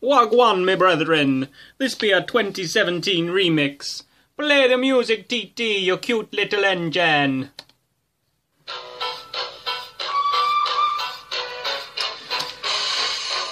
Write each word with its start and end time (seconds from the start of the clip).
Wagwan, 0.00 0.64
me 0.64 0.76
brethren. 0.76 1.48
This 1.78 1.96
be 1.96 2.12
a 2.12 2.22
2017 2.22 3.26
remix. 3.26 4.04
Play 4.38 4.68
the 4.68 4.78
music, 4.78 5.26
TT, 5.28 5.58
you 5.80 5.96
cute 5.96 6.32
little 6.32 6.64
engine. 6.64 7.50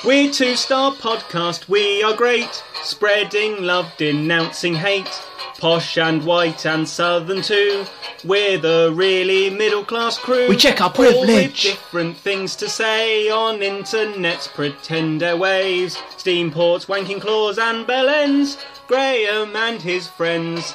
We 0.07 0.31
two 0.31 0.55
star 0.55 0.93
podcast, 0.93 1.69
we 1.69 2.05
are 2.05 2.15
great. 2.15 2.63
Spreading 2.85 3.65
love, 3.65 3.93
denouncing 3.97 4.77
hate. 4.77 5.21
Posh 5.59 5.99
and 5.99 6.25
white 6.25 6.65
and 6.65 6.89
southern 6.89 7.43
too. 7.43 7.85
We're 8.27 8.59
the 8.59 8.91
really 8.93 9.51
middle 9.51 9.85
class 9.85 10.19
crew. 10.19 10.49
We 10.49 10.57
check 10.57 10.81
our 10.81 10.91
privilege. 10.91 11.63
different 11.63 12.17
things 12.17 12.57
to 12.57 12.69
say 12.69 13.31
on 13.31 13.63
internet's 13.63 14.49
pretend 14.49 15.21
airwaves. 15.21 15.97
Steam 16.19 16.51
ports, 16.51 16.87
wanking 16.87 17.21
claws 17.21 17.57
and 17.57 17.87
bell 17.87 18.09
ends. 18.09 18.59
Graham 18.89 19.55
and 19.55 19.81
his 19.81 20.09
friends. 20.09 20.75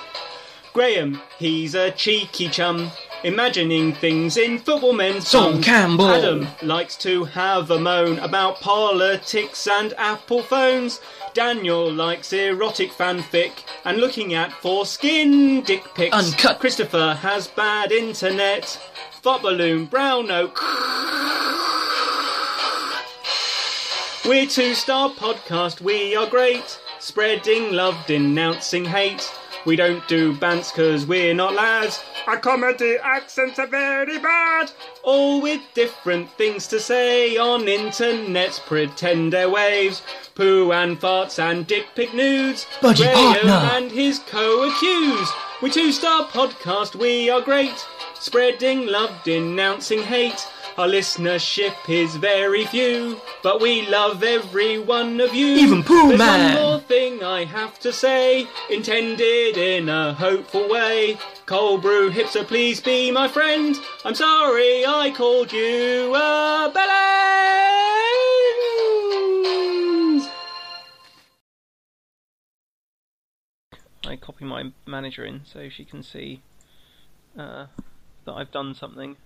Graham, 0.72 1.22
he's 1.40 1.76
a 1.76 1.92
cheeky 1.92 2.48
chum, 2.48 2.90
imagining 3.24 3.94
things 3.94 4.38
in 4.38 4.60
football 4.60 4.94
men's 4.94 5.28
Sol 5.28 5.54
bums. 5.54 5.66
Campbell. 5.66 6.10
Adam 6.10 6.48
likes 6.62 6.96
to 6.98 7.24
have 7.26 7.72
a 7.72 7.80
moan 7.80 8.20
about 8.20 8.60
politics 8.60 9.68
and 9.68 9.94
Apple 9.98 10.44
phones. 10.44 11.00
Daniel 11.34 11.92
likes 11.92 12.34
erotic 12.34 12.92
fanfic 12.92 13.64
and 13.86 13.98
looking 13.98 14.34
at 14.34 14.52
foreskin 14.52 15.62
dick 15.62 15.84
pics. 15.96 16.16
Uncut. 16.16 16.60
Christopher 16.60 17.14
has 17.22 17.48
bad 17.48 17.92
internet. 17.92 18.66
Thought 19.22 19.44
balloon, 19.44 19.86
brown 19.86 20.32
oak. 20.32 20.60
We're 24.26 24.46
two 24.46 24.76
star 24.76 25.10
podcast, 25.10 25.82
we 25.82 26.16
are 26.16 26.28
great. 26.28 26.80
Spreading 27.00 27.72
love, 27.74 27.98
denouncing 28.06 28.86
hate. 28.86 29.32
We 29.66 29.76
don't 29.76 30.08
do 30.08 30.34
bants 30.34 30.74
cause 30.74 31.06
we're 31.06 31.34
not 31.34 31.54
lads. 31.54 32.02
Our 32.28 32.38
comedy 32.38 32.98
accents 33.02 33.60
are 33.60 33.68
very 33.68 34.18
bad. 34.20 34.72
All 35.04 35.42
with 35.42 35.62
different 35.76 36.32
things 36.32 36.68
to 36.68 36.80
say 36.80 37.38
on 37.38 37.68
internet's 37.68 38.60
pretend 38.60 39.34
airwaves. 39.34 40.02
Poo 40.36 40.72
and 40.72 41.00
farts 41.00 41.38
and 41.38 41.68
dick 41.68 41.88
pic 41.96 42.14
nudes. 42.14 42.66
Buddy 42.82 43.04
Graham 43.04 43.34
partner. 43.34 43.52
and 43.76 43.92
his 43.92 44.20
co-accused. 44.20 45.34
We 45.62 45.70
two 45.70 45.92
star 45.92 46.28
podcast, 46.28 46.96
we 46.96 47.30
are 47.30 47.42
great. 47.42 47.86
Spreading 48.20 48.88
love, 48.88 49.12
denouncing 49.24 50.02
hate. 50.02 50.48
Our 50.78 50.88
listenership 50.88 51.76
is 51.90 52.16
very 52.16 52.66
few, 52.66 53.20
but 53.44 53.60
we 53.62 53.86
love 53.88 54.24
every 54.24 54.80
one 54.80 55.20
of 55.20 55.36
you. 55.36 55.48
Even 55.48 55.84
Pooh 55.84 56.08
There's 56.08 56.18
Man. 56.18 56.56
one 56.56 56.64
more 56.64 56.80
thing 56.80 57.22
I 57.24 57.44
have 57.44 57.78
to 57.82 57.92
say, 57.92 58.48
intended 58.70 59.58
in 59.58 59.90
a 59.90 60.14
hopeful 60.14 60.70
way. 60.70 61.18
Cold 61.46 61.82
brew 61.82 62.10
hipster, 62.10 62.48
please 62.48 62.80
be 62.80 63.12
my 63.12 63.28
friend. 63.28 63.76
I'm 64.06 64.16
sorry 64.16 64.86
I 64.86 65.12
called 65.16 65.52
you 65.52 66.16
a 66.16 66.72
bellend. 66.74 67.12
I 74.08 74.16
copy 74.16 74.46
my 74.46 74.72
manager 74.88 75.26
in 75.26 75.42
so 75.46 75.68
she 75.70 75.84
can 75.84 76.02
see 76.02 76.42
uh, 77.38 77.68
that 78.26 78.32
I've 78.32 78.52
done 78.52 78.74
something. 78.74 79.18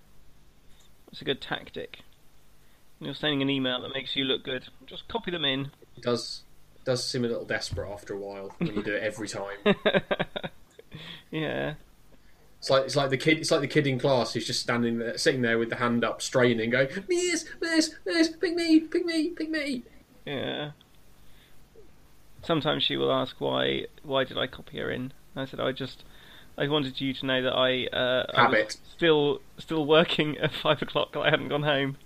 It's 1.16 1.22
a 1.22 1.24
good 1.24 1.40
tactic. 1.40 2.00
When 3.00 3.06
you're 3.06 3.16
sending 3.16 3.42
an 3.42 3.50
email 3.50 3.82
that 3.82 3.94
makes 3.94 4.18
you 4.18 4.26
look 4.26 4.44
good, 4.44 4.68
just 4.86 5.08
copy 5.08 5.32
them 5.32 5.46
in. 5.46 5.72
It 5.96 6.04
does 6.04 6.44
does 6.84 7.08
seem 7.08 7.24
a 7.24 7.30
little 7.30 7.46
desperate 7.46 7.90
after 7.90 8.16
a 8.16 8.18
while 8.18 8.54
when 8.58 8.76
you 8.76 8.84
do 8.84 8.92
it 8.92 9.02
every 9.02 9.30
time. 9.30 9.56
yeah. 11.32 11.76
It's 12.60 12.70
like 12.70 12.84
it's 12.84 12.98
like 12.98 13.12
the 13.12 13.18
kid 13.18 13.38
it's 13.38 13.50
like 13.50 13.62
the 13.62 13.68
kid 13.70 13.88
in 13.88 13.98
class 13.98 14.34
who's 14.34 14.46
just 14.46 14.60
standing 14.60 15.00
there 15.00 15.18
sitting 15.18 15.42
there 15.42 15.58
with 15.58 15.70
the 15.70 15.78
hand 15.78 16.04
up 16.04 16.22
straining 16.22 16.70
going 16.70 16.90
miss 17.08 17.46
miss 17.62 17.96
miss 18.06 18.28
pick 18.28 18.54
me 18.54 18.82
pick 18.82 19.06
me 19.06 19.30
pick 19.30 19.50
me 19.50 19.84
Yeah. 20.26 20.72
Sometimes 22.44 22.84
she 22.84 22.98
will 22.98 23.14
ask 23.14 23.38
why 23.40 23.86
why 24.04 24.26
did 24.26 24.38
I 24.38 24.48
copy 24.48 24.80
her 24.80 24.92
in? 24.92 25.14
I 25.34 25.46
said 25.46 25.62
I 25.62 25.72
just 25.72 26.04
I 26.58 26.68
wanted 26.68 27.00
you 27.02 27.14
to 27.14 27.26
know 27.26 27.42
that 27.42 27.54
I 27.54 27.86
uh 27.88 28.26
I 28.34 28.50
was 28.50 28.78
still 28.96 29.42
still 29.58 29.86
working 29.86 30.38
at 30.42 30.54
five 30.54 30.82
o'clock. 30.82 31.16
I 31.16 31.30
hadn't 31.30 31.50
gone 31.50 31.64
home. 31.64 31.98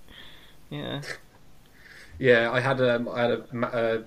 Yeah. 0.70 1.02
yeah 2.18 2.52
I 2.52 2.60
had 2.60 2.82
um 2.82 3.08
I 3.10 3.22
had 3.22 3.32
a, 3.32 3.66
uh, 3.66 4.02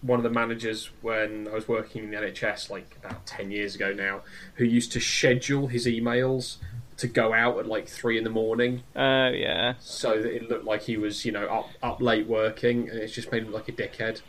one 0.00 0.18
of 0.18 0.22
the 0.22 0.30
managers 0.30 0.90
when 1.02 1.48
I 1.48 1.52
was 1.54 1.66
working 1.68 2.04
in 2.04 2.10
the 2.10 2.16
NHS 2.16 2.70
like 2.70 2.96
about 3.02 3.26
10 3.26 3.50
years 3.50 3.74
ago 3.74 3.92
now 3.92 4.20
who 4.54 4.64
used 4.64 4.92
to 4.92 5.00
schedule 5.00 5.66
his 5.66 5.86
emails 5.86 6.56
to 6.98 7.06
go 7.08 7.32
out 7.32 7.58
at 7.58 7.66
like 7.66 7.88
3 7.88 8.16
in 8.18 8.24
the 8.24 8.30
morning 8.30 8.82
Oh 8.96 9.28
yeah. 9.28 9.74
so 9.80 10.20
that 10.22 10.34
it 10.34 10.48
looked 10.48 10.64
like 10.64 10.82
he 10.82 10.96
was 10.96 11.24
you 11.24 11.32
know 11.32 11.46
up 11.46 11.68
up 11.82 12.00
late 12.00 12.26
working 12.26 12.88
and 12.88 12.98
it's 12.98 13.12
just 13.12 13.30
made 13.32 13.42
him 13.42 13.52
look 13.52 13.68
like 13.68 13.78
a 13.78 13.82
dickhead 13.82 14.20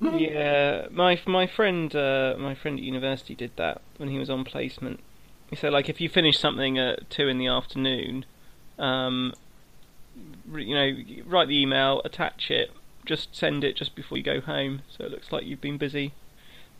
Yeah, 0.00 0.86
my 0.90 1.20
my 1.26 1.46
friend 1.46 1.94
uh, 1.94 2.34
my 2.38 2.54
friend 2.54 2.78
at 2.78 2.84
university 2.84 3.34
did 3.34 3.52
that 3.56 3.80
when 3.96 4.08
he 4.10 4.18
was 4.18 4.28
on 4.30 4.44
placement. 4.44 5.00
He 5.50 5.56
said 5.56 5.72
like 5.72 5.88
if 5.88 6.00
you 6.00 6.08
finish 6.08 6.38
something 6.38 6.78
at 6.78 7.08
two 7.10 7.28
in 7.28 7.38
the 7.38 7.46
afternoon, 7.46 8.24
um, 8.78 9.32
you 10.54 10.74
know, 10.74 10.96
write 11.24 11.48
the 11.48 11.60
email, 11.60 12.02
attach 12.04 12.50
it, 12.50 12.70
just 13.04 13.34
send 13.34 13.62
it 13.64 13.76
just 13.76 13.94
before 13.94 14.18
you 14.18 14.24
go 14.24 14.40
home, 14.40 14.82
so 14.88 15.04
it 15.04 15.10
looks 15.10 15.30
like 15.30 15.44
you've 15.44 15.60
been 15.60 15.78
busy. 15.78 16.12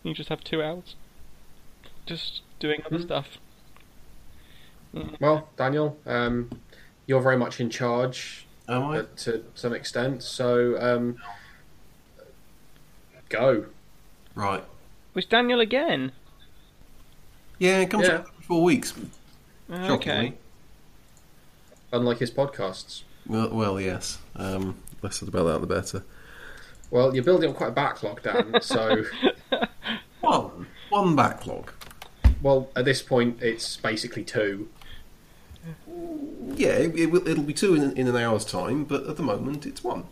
You 0.02 0.14
just 0.14 0.28
have 0.28 0.42
two 0.44 0.62
hours, 0.62 0.94
just 2.06 2.42
doing 2.58 2.82
other 2.86 3.00
stuff. 3.00 3.38
well 5.20 5.48
Daniel 5.56 5.98
um 6.06 6.48
you're 7.06 7.20
very 7.20 7.36
much 7.36 7.60
in 7.60 7.68
charge 7.70 8.46
Am 8.68 8.82
I? 8.84 8.98
uh, 8.98 9.04
to 9.18 9.44
some 9.54 9.72
extent. 9.74 10.22
So 10.24 10.76
um, 10.80 11.18
go. 13.28 13.66
Right. 14.34 14.64
Was 15.14 15.24
Daniel 15.24 15.60
again? 15.60 16.10
Yeah, 17.58 17.80
it 17.80 17.90
comes 17.90 18.08
Yeah. 18.08 18.14
out 18.14 18.26
in 18.35 18.35
four 18.46 18.62
weeks. 18.62 18.94
Okay. 19.70 19.86
Shockingly. 19.86 20.34
Unlike 21.92 22.18
his 22.18 22.30
podcasts. 22.30 23.02
Well, 23.26 23.50
well 23.50 23.80
yes. 23.80 24.18
Um, 24.36 24.76
less 25.02 25.16
said 25.16 25.28
about 25.28 25.44
that, 25.44 25.60
the 25.60 25.66
better. 25.66 26.04
Well, 26.90 27.14
you're 27.14 27.24
building 27.24 27.50
up 27.50 27.56
quite 27.56 27.68
a 27.68 27.72
backlog, 27.72 28.22
Dan. 28.22 28.58
so, 28.62 29.04
One. 30.20 30.66
One 30.90 31.16
backlog. 31.16 31.72
well, 32.42 32.70
at 32.76 32.84
this 32.84 33.02
point, 33.02 33.42
it's 33.42 33.76
basically 33.76 34.22
two. 34.22 34.68
Yeah, 36.54 36.68
it, 36.68 36.96
it 36.96 37.06
will, 37.10 37.26
it'll 37.26 37.42
be 37.42 37.52
two 37.52 37.74
in, 37.74 37.92
in 37.96 38.06
an 38.06 38.16
hour's 38.16 38.44
time, 38.44 38.84
but 38.84 39.08
at 39.08 39.16
the 39.16 39.22
moment 39.22 39.66
it's 39.66 39.82
one. 39.82 40.04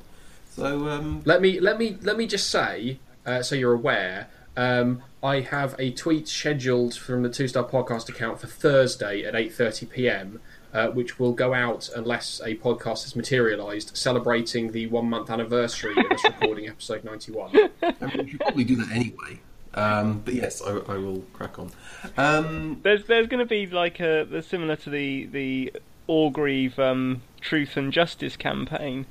So, 0.51 0.89
um, 0.89 1.23
Let 1.25 1.41
me 1.41 1.61
let 1.61 1.79
me 1.79 1.97
let 2.03 2.17
me 2.17 2.27
just 2.27 2.51
say, 2.51 2.99
uh, 3.25 3.43
so 3.43 3.55
you're 3.55 3.73
aware. 3.73 4.29
Um, 4.57 5.03
I 5.23 5.41
have 5.41 5.75
a 5.79 5.91
tweet 5.91 6.29
scheduled 6.29 6.95
from 6.95 7.23
the 7.23 7.29
Two 7.29 7.49
Star 7.49 7.65
Podcast 7.65 8.09
account 8.09 8.41
for 8.41 8.47
Thursday 8.47 9.25
at 9.25 9.35
8:30 9.35 9.91
p.m., 9.91 10.41
uh, 10.73 10.89
which 10.89 11.19
will 11.19 11.33
go 11.33 11.55
out 11.55 11.89
unless 11.95 12.41
a 12.45 12.57
podcast 12.57 13.05
has 13.05 13.17
materialised, 13.17 13.97
celebrating 13.97 14.73
the 14.73 14.87
one 14.87 15.09
month 15.09 15.31
anniversary 15.31 15.95
of 15.97 16.11
us 16.11 16.25
recording 16.41 16.69
episode 16.69 17.05
91. 17.05 17.51
I 17.83 17.95
mean, 18.01 18.25
we 18.25 18.31
should 18.31 18.41
probably 18.41 18.65
do 18.65 18.77
that 18.77 18.91
anyway. 18.91 19.41
Um, 19.75 20.21
but 20.25 20.35
yes, 20.35 20.63
I, 20.63 20.71
I 20.71 20.97
will 20.99 21.25
crack 21.33 21.59
on. 21.59 21.73
Um, 22.17 22.81
There's 22.83 23.05
there's 23.07 23.27
going 23.27 23.41
to 23.41 23.47
be 23.47 23.67
like 23.67 23.99
a 23.99 24.41
similar 24.43 24.77
to 24.77 24.91
the 24.91 25.27
the 25.27 25.73
Orgreave 26.07 26.79
um, 26.79 27.23
Truth 27.41 27.77
and 27.77 27.93
Justice 27.93 28.37
campaign. 28.37 29.07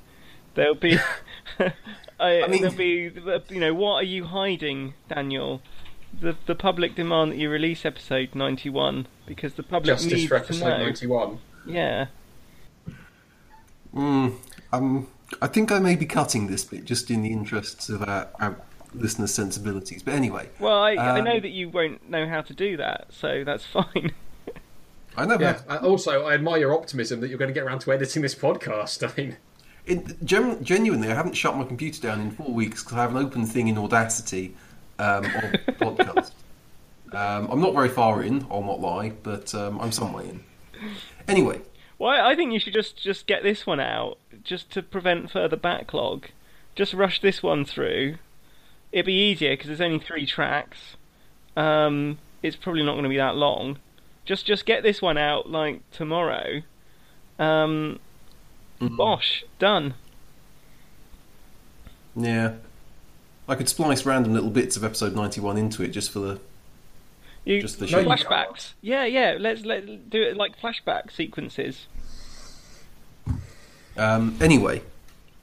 There'll 0.56 0.76
be, 0.76 1.00
I, 2.19 2.47
mean- 2.47 2.62
there'll 2.62 2.75
be 2.78 3.12
you 3.50 3.59
know 3.59 3.74
what 3.74 3.96
are 3.96 4.03
you 4.03 4.26
hiding, 4.26 4.93
Daniel? 5.09 5.61
The 6.22 6.35
the 6.46 6.55
public 6.55 6.96
demand 6.96 7.32
that 7.32 7.38
you 7.38 7.49
release 7.49 7.85
episode 7.85 8.35
ninety 8.35 8.70
one 8.70 9.08
because 9.26 9.55
the 9.55 9.64
public 9.64 9.96
Justice 9.96 10.14
needs 10.14 10.23
for 10.28 10.38
to 10.40 10.43
episode 10.46 10.78
91. 10.79 11.40
Yeah. 11.66 12.08
mm, 13.96 14.35
um, 14.72 15.08
I 15.41 15.47
think 15.47 15.72
I 15.72 15.79
may 15.79 15.96
be 15.96 16.05
cutting 16.05 16.47
this 16.47 16.64
bit 16.64 16.85
just 16.85 17.09
in 17.09 17.22
the 17.23 17.32
interests 17.32 17.90
of 17.90 18.02
our, 18.03 18.28
our 18.40 18.58
listeners' 18.93 19.34
sensibilities. 19.34 20.03
But 20.03 20.14
anyway, 20.14 20.49
Well, 20.59 20.78
I 20.84 20.91
I 20.93 21.20
Um, 21.20 21.26
know 21.26 21.40
that 21.40 21.49
you 21.49 21.70
won't 21.70 22.09
know 22.09 22.28
how 22.28 22.41
to 22.41 22.53
do 22.53 22.78
that, 22.78 23.08
so 23.09 23.43
that's 23.43 23.66
fine. 23.78 24.11
I 25.16 25.26
know 25.26 25.38
Yeah. 25.40 25.53
that 25.53 25.84
uh, 25.84 25.88
Also, 25.88 26.26
I 26.26 26.34
admire 26.34 26.59
your 26.59 26.73
optimism 26.73 27.22
that 27.22 27.29
you're 27.29 27.38
going 27.38 27.49
to 27.49 27.53
get 27.53 27.64
around 27.64 27.79
to 27.82 27.91
editing 27.91 28.22
this 28.22 28.35
podcast. 28.35 29.08
I 29.08 29.14
mean, 29.22 29.38
It, 29.85 30.24
gen- 30.24 30.64
genuinely, 30.64 31.09
I 31.12 31.16
haven't 31.16 31.34
shut 31.34 31.58
my 31.58 31.66
computer 31.66 32.02
down 32.02 32.22
in 32.22 32.32
four 32.32 32.53
weeks 32.53 32.84
because 32.84 32.97
I 32.97 33.02
have 33.02 33.12
an 33.16 33.18
open 33.18 33.46
thing 33.46 33.68
in 33.68 33.78
Audacity 33.78 34.56
um, 35.00 35.26
of 35.26 35.32
podcast. 35.78 36.32
Um, 37.12 37.50
I'm 37.52 37.59
not 37.62 37.74
very 37.74 37.90
far 37.90 38.24
in, 38.24 38.46
I'll 38.50 38.64
not 38.64 38.80
lie, 38.80 39.12
but 39.24 39.53
um, 39.53 39.80
I'm 39.80 39.91
somewhere 39.91 40.24
in. 40.24 40.44
Anyway, 41.28 41.62
Well, 42.00 42.09
I 42.26 42.35
think 42.35 42.53
you 42.53 42.59
should 42.59 42.74
just 42.74 42.97
just 43.02 43.28
get 43.28 43.44
this 43.44 43.66
one 43.66 43.80
out, 43.80 44.18
just 44.44 44.72
to 44.72 44.82
prevent 44.82 45.32
further 45.32 45.56
backlog. 45.58 46.28
Just 46.76 46.94
rush 46.94 47.22
this 47.22 47.44
one 47.44 47.66
through, 47.66 48.18
it'd 48.91 49.06
be 49.06 49.14
easier 49.14 49.52
because 49.52 49.68
there's 49.68 49.82
only 49.82 50.00
three 50.00 50.26
tracks. 50.26 50.96
Um, 51.58 52.20
it's 52.41 52.56
probably 52.56 52.84
not 52.84 52.94
going 52.94 53.03
to 53.03 53.09
be 53.09 53.18
that 53.18 53.36
long. 53.36 53.79
Just 54.26 54.46
just 54.46 54.66
get 54.66 54.84
this 54.84 55.02
one 55.02 55.18
out 55.18 55.50
like 55.50 55.82
tomorrow. 55.91 56.62
Um, 57.40 58.00
Mhm. 58.84 58.97
Bosh, 58.97 59.44
done. 59.59 59.94
Yeah. 62.16 62.53
I 63.47 63.56
could 63.56 63.68
splice 63.70 64.06
random 64.06 64.34
little 64.34 64.50
bits 64.50 64.78
of 64.78 64.84
episode 64.84 65.16
91 65.16 65.58
into 65.58 65.84
it 65.84 65.90
just 65.90 66.12
for 66.12 66.20
the. 66.20 66.40
You 67.46 67.62
Just 67.62 67.80
the 67.80 67.88
No, 67.88 68.03
flashbacks. 68.06 68.72
Yeah, 68.82 69.03
yeah. 69.03 69.35
Let's 69.38 69.66
let 69.66 70.09
do 70.09 70.22
it 70.22 70.38
like 70.38 70.59
flashback 70.59 71.12
sequences. 71.12 71.88
Um, 73.97 74.38
anyway, 74.41 74.82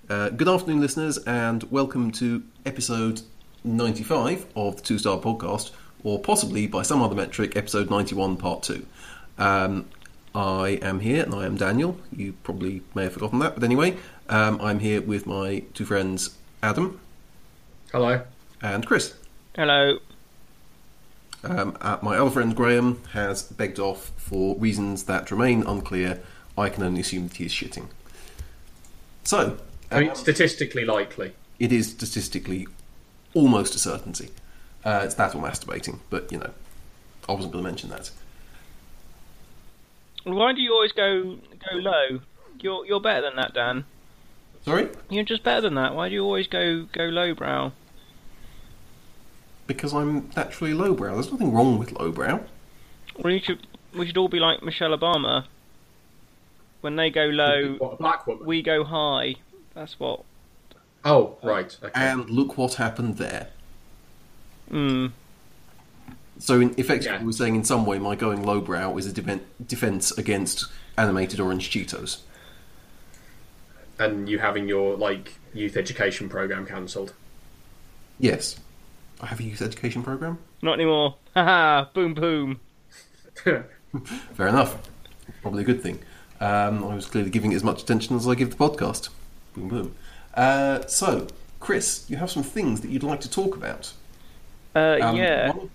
uh, 0.09 0.31
good 0.31 0.49
afternoon, 0.49 0.81
listeners, 0.81 1.19
and 1.19 1.63
welcome 1.65 2.11
to 2.13 2.43
episode 2.65 3.21
95 3.65 4.47
of 4.57 4.77
the 4.77 4.83
Two 4.83 4.99
Star 4.99 5.19
Podcast, 5.19 5.73
or 6.03 6.19
possibly 6.19 6.67
by 6.67 6.83
some 6.83 7.03
other 7.03 7.15
metric, 7.15 7.55
episode 7.55 7.91
91, 7.91 8.39
part 8.39 8.63
2. 8.63 8.87
Um, 9.37 9.85
I 10.35 10.79
am 10.83 11.01
here, 11.01 11.25
and 11.25 11.35
I 11.35 11.45
am 11.47 11.57
Daniel. 11.57 11.99
You 12.15 12.35
probably 12.45 12.83
may 12.95 13.05
have 13.05 13.15
forgotten 13.15 13.41
that, 13.41 13.55
but 13.55 13.65
anyway, 13.65 13.97
um, 14.29 14.61
I'm 14.61 14.79
here 14.79 15.01
with 15.01 15.27
my 15.27 15.65
two 15.75 15.85
friends, 15.85 16.37
Adam 16.63 17.01
Hello. 17.93 18.23
and 18.63 18.87
Chris. 18.87 19.15
Hello. 19.57 19.99
Um, 21.43 21.77
uh, 21.81 21.99
my 22.03 22.17
other 22.19 22.31
friend 22.31 22.55
Graham 22.55 23.03
has 23.13 23.43
begged 23.43 23.79
off 23.79 24.13
for 24.17 24.57
reasons 24.57 25.05
that 25.05 25.31
remain 25.31 25.63
unclear. 25.67 26.21
I 26.57 26.69
can 26.69 26.83
only 26.83 27.01
assume 27.01 27.29
that 27.29 27.37
he 27.39 27.47
is 27.47 27.53
shitting. 27.53 27.87
So, 29.25 29.59
I 29.91 30.01
mean, 30.01 30.11
um, 30.11 30.17
statistically 30.17 30.85
likely. 30.85 31.33
it 31.59 31.73
is 31.73 31.91
statistically 31.91 32.67
almost 33.35 33.75
a 33.75 33.79
certainty. 33.79 34.31
Uh, 34.85 35.03
it's 35.05 35.15
that 35.15 35.35
or 35.35 35.43
masturbating, 35.43 35.99
but 36.09 36.31
you 36.31 36.39
know, 36.39 36.51
I 37.29 37.33
wasn't 37.33 37.53
going 37.53 37.65
to 37.65 37.71
mention 37.71 37.91
that. 37.91 38.11
Why 40.25 40.53
do 40.53 40.61
you 40.61 40.73
always 40.73 40.93
go 40.93 41.37
go 41.71 41.77
low? 41.77 42.21
You're 42.61 42.87
you're 42.87 43.01
better 43.01 43.23
than 43.23 43.37
that, 43.37 43.55
Dan. 43.55 43.85
Sorry, 44.65 44.89
You're 45.09 45.25
just 45.25 45.43
better 45.43 45.63
than 45.63 45.75
that. 45.77 45.95
Why 45.95 46.09
do 46.11 46.15
you 46.15 46.23
always 46.23 46.47
go 46.47 46.87
go 46.93 47.05
lowbrow? 47.05 47.73
because 49.67 49.95
I'm 49.95 50.29
naturally 50.37 50.75
lowbrow. 50.75 51.15
There's 51.15 51.31
nothing 51.31 51.53
wrong 51.53 51.79
with 51.79 51.93
lowbrow. 51.93 52.41
We 53.23 53.39
should 53.41 53.67
we 53.97 54.05
should 54.07 54.17
all 54.17 54.29
be 54.29 54.41
like 54.41 54.63
Michelle 54.65 54.91
Obama. 54.97 55.45
When 56.81 56.97
they 56.97 57.09
go 57.11 57.27
low, 57.27 57.75
What, 57.79 57.99
black 57.99 58.27
woman? 58.27 58.45
we 58.47 58.63
go 58.63 58.83
high. 58.85 59.37
That's 59.75 60.01
what. 60.01 60.25
Oh, 61.05 61.37
right. 61.43 61.77
Okay. 61.83 61.93
And 61.95 62.29
look 62.29 62.59
what 62.59 62.75
happened 62.75 63.17
there. 63.19 63.49
Mm. 64.71 65.13
So, 66.41 66.61
in, 66.61 66.71
effectively, 66.79 67.19
Yeah. 67.19 67.23
we're 67.25 67.33
saying 67.33 67.55
in 67.55 67.65
some 67.65 67.85
way 67.87 67.99
my 67.99 68.17
going 68.17 68.43
lowbrow 68.45 68.97
is 68.97 69.07
a 69.07 69.13
defen- 69.13 69.43
defense 69.65 70.11
against 70.13 70.67
animated 70.97 71.39
orange 71.39 71.71
Cheetos. 71.71 72.19
and 73.99 74.29
you 74.29 74.39
having 74.39 74.67
your 74.67 74.97
like 74.97 75.35
youth 75.53 75.77
education 75.77 76.29
program 76.29 76.67
cancelled. 76.67 77.13
Yes, 78.19 78.59
I 79.21 79.27
have 79.27 79.41
a 79.41 79.43
youth 79.43 79.61
education 79.63 80.03
program. 80.03 80.39
Not 80.63 80.75
anymore. 80.75 81.17
Haha. 81.35 81.87
Boom 81.93 82.15
boom. 82.15 82.61
Fair 83.35 84.49
enough. 84.49 84.79
Probably 85.43 85.63
a 85.63 85.67
good 85.67 85.83
thing. 85.83 85.99
Um, 86.41 86.83
I 86.85 86.95
was 86.95 87.07
clearly 87.07 87.31
giving 87.31 87.53
it 87.53 87.57
as 87.57 87.65
much 87.65 87.83
attention 87.83 88.17
as 88.17 88.27
I 88.27 88.35
give 88.35 88.51
the 88.51 88.57
podcast. 88.57 89.11
Boom, 89.55 89.69
boom. 89.69 89.95
Uh, 90.35 90.87
so, 90.87 91.27
Chris, 91.59 92.05
you 92.09 92.17
have 92.17 92.31
some 92.31 92.43
things 92.43 92.81
that 92.81 92.91
you'd 92.91 93.03
like 93.03 93.21
to 93.21 93.31
talk 93.31 93.55
about. 93.57 93.93
Uh, 94.75 94.99
Um, 95.03 95.17
yeah. 95.17 95.49
one 95.49 95.57
of 95.57 95.57
them 95.57 95.65
is 95.65 95.71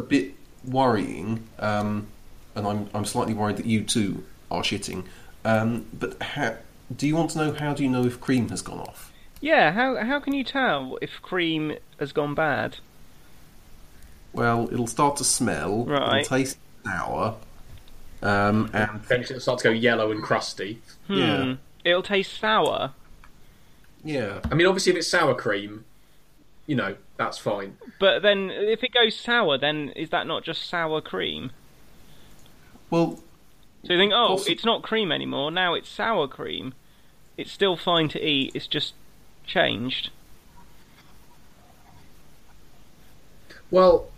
A 0.00 0.02
bit 0.02 0.32
worrying, 0.64 1.46
um, 1.58 2.06
and 2.54 2.66
I'm 2.66 2.88
I'm 2.94 3.04
slightly 3.04 3.34
worried 3.34 3.58
that 3.58 3.66
you 3.66 3.82
too 3.84 4.24
are 4.50 4.62
shitting. 4.62 5.04
Um, 5.44 5.86
but 5.92 6.20
ha- 6.22 6.54
do 6.96 7.06
you 7.06 7.14
want 7.16 7.30
to 7.32 7.38
know 7.38 7.52
how 7.52 7.74
do 7.74 7.82
you 7.82 7.88
know 7.90 8.04
if 8.04 8.18
cream 8.20 8.48
has 8.48 8.62
gone 8.62 8.80
off? 8.80 9.12
Yeah. 9.40 9.72
How 9.72 9.96
how 10.04 10.18
can 10.20 10.32
you 10.32 10.42
tell 10.44 10.98
if 11.02 11.20
cream 11.22 11.76
has 11.98 12.12
gone 12.12 12.34
bad? 12.34 12.78
Well, 14.32 14.68
it'll 14.72 14.86
start 14.86 15.16
to 15.18 15.24
smell. 15.24 15.84
Right. 15.84 16.20
It'll 16.22 16.36
taste 16.38 16.56
sour. 16.84 17.36
Um, 18.22 18.70
and 18.72 19.02
Then 19.04 19.22
it'll 19.22 19.40
start 19.40 19.58
to 19.60 19.64
go 19.64 19.70
yellow 19.70 20.10
and 20.12 20.22
crusty. 20.22 20.80
Hmm. 21.08 21.14
Yeah. 21.14 21.54
It'll 21.84 22.02
taste 22.02 22.38
sour. 22.38 22.92
yeah, 24.04 24.40
I 24.50 24.54
mean, 24.54 24.66
obviously, 24.66 24.92
if 24.92 24.98
it's 24.98 25.08
sour 25.08 25.34
cream, 25.34 25.84
you 26.66 26.76
know 26.76 26.96
that's 27.20 27.36
fine. 27.36 27.76
But 27.98 28.22
then, 28.22 28.50
if 28.50 28.82
it 28.82 28.94
goes 28.94 29.14
sour, 29.14 29.58
then 29.58 29.90
is 29.90 30.08
that 30.08 30.26
not 30.26 30.42
just 30.42 30.66
sour 30.66 31.02
cream? 31.02 31.50
well, 32.88 33.20
So 33.84 33.92
you 33.92 33.98
think, 33.98 34.14
oh, 34.16 34.42
it's 34.46 34.64
not 34.64 34.82
cream 34.82 35.12
anymore. 35.12 35.50
Now 35.50 35.74
it's 35.74 35.88
sour 35.88 36.26
cream. 36.26 36.72
It's 37.36 37.52
still 37.52 37.76
fine 37.76 38.08
to 38.08 38.26
eat. 38.26 38.52
It's 38.54 38.66
just 38.66 38.94
changed. 39.46 40.08
Well, 43.70 44.08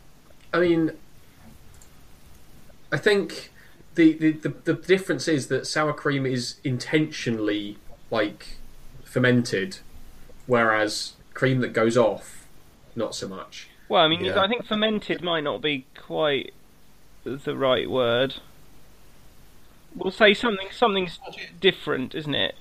I 0.54 0.60
mean, 0.60 0.92
I 2.92 2.98
think 2.98 3.50
the, 3.96 4.12
the, 4.12 4.30
the, 4.30 4.48
the 4.48 4.74
difference 4.74 5.26
is 5.26 5.48
that 5.48 5.66
sour 5.66 5.92
cream 5.92 6.24
is 6.24 6.60
intentionally 6.62 7.78
like 8.12 8.58
fermented, 9.02 9.78
whereas 10.46 11.14
cream 11.34 11.58
that 11.62 11.72
goes 11.72 11.96
off, 11.96 12.41
not 12.94 13.14
so 13.14 13.28
much. 13.28 13.68
Well, 13.88 14.02
I 14.02 14.08
mean, 14.08 14.24
Yeah. 14.24 14.40
I 14.40 14.48
think 14.48 14.64
fermented 14.64 15.22
might 15.22 15.42
not 15.44 15.60
be 15.60 15.86
quite 15.98 16.52
the 17.24 17.56
right 17.56 17.90
word. 17.90 18.36
We'll 19.94 20.10
say 20.10 20.32
something. 20.34 20.68
Something's 20.72 21.18
different, 21.60 22.14
isn't 22.14 22.34
it? 22.34 22.54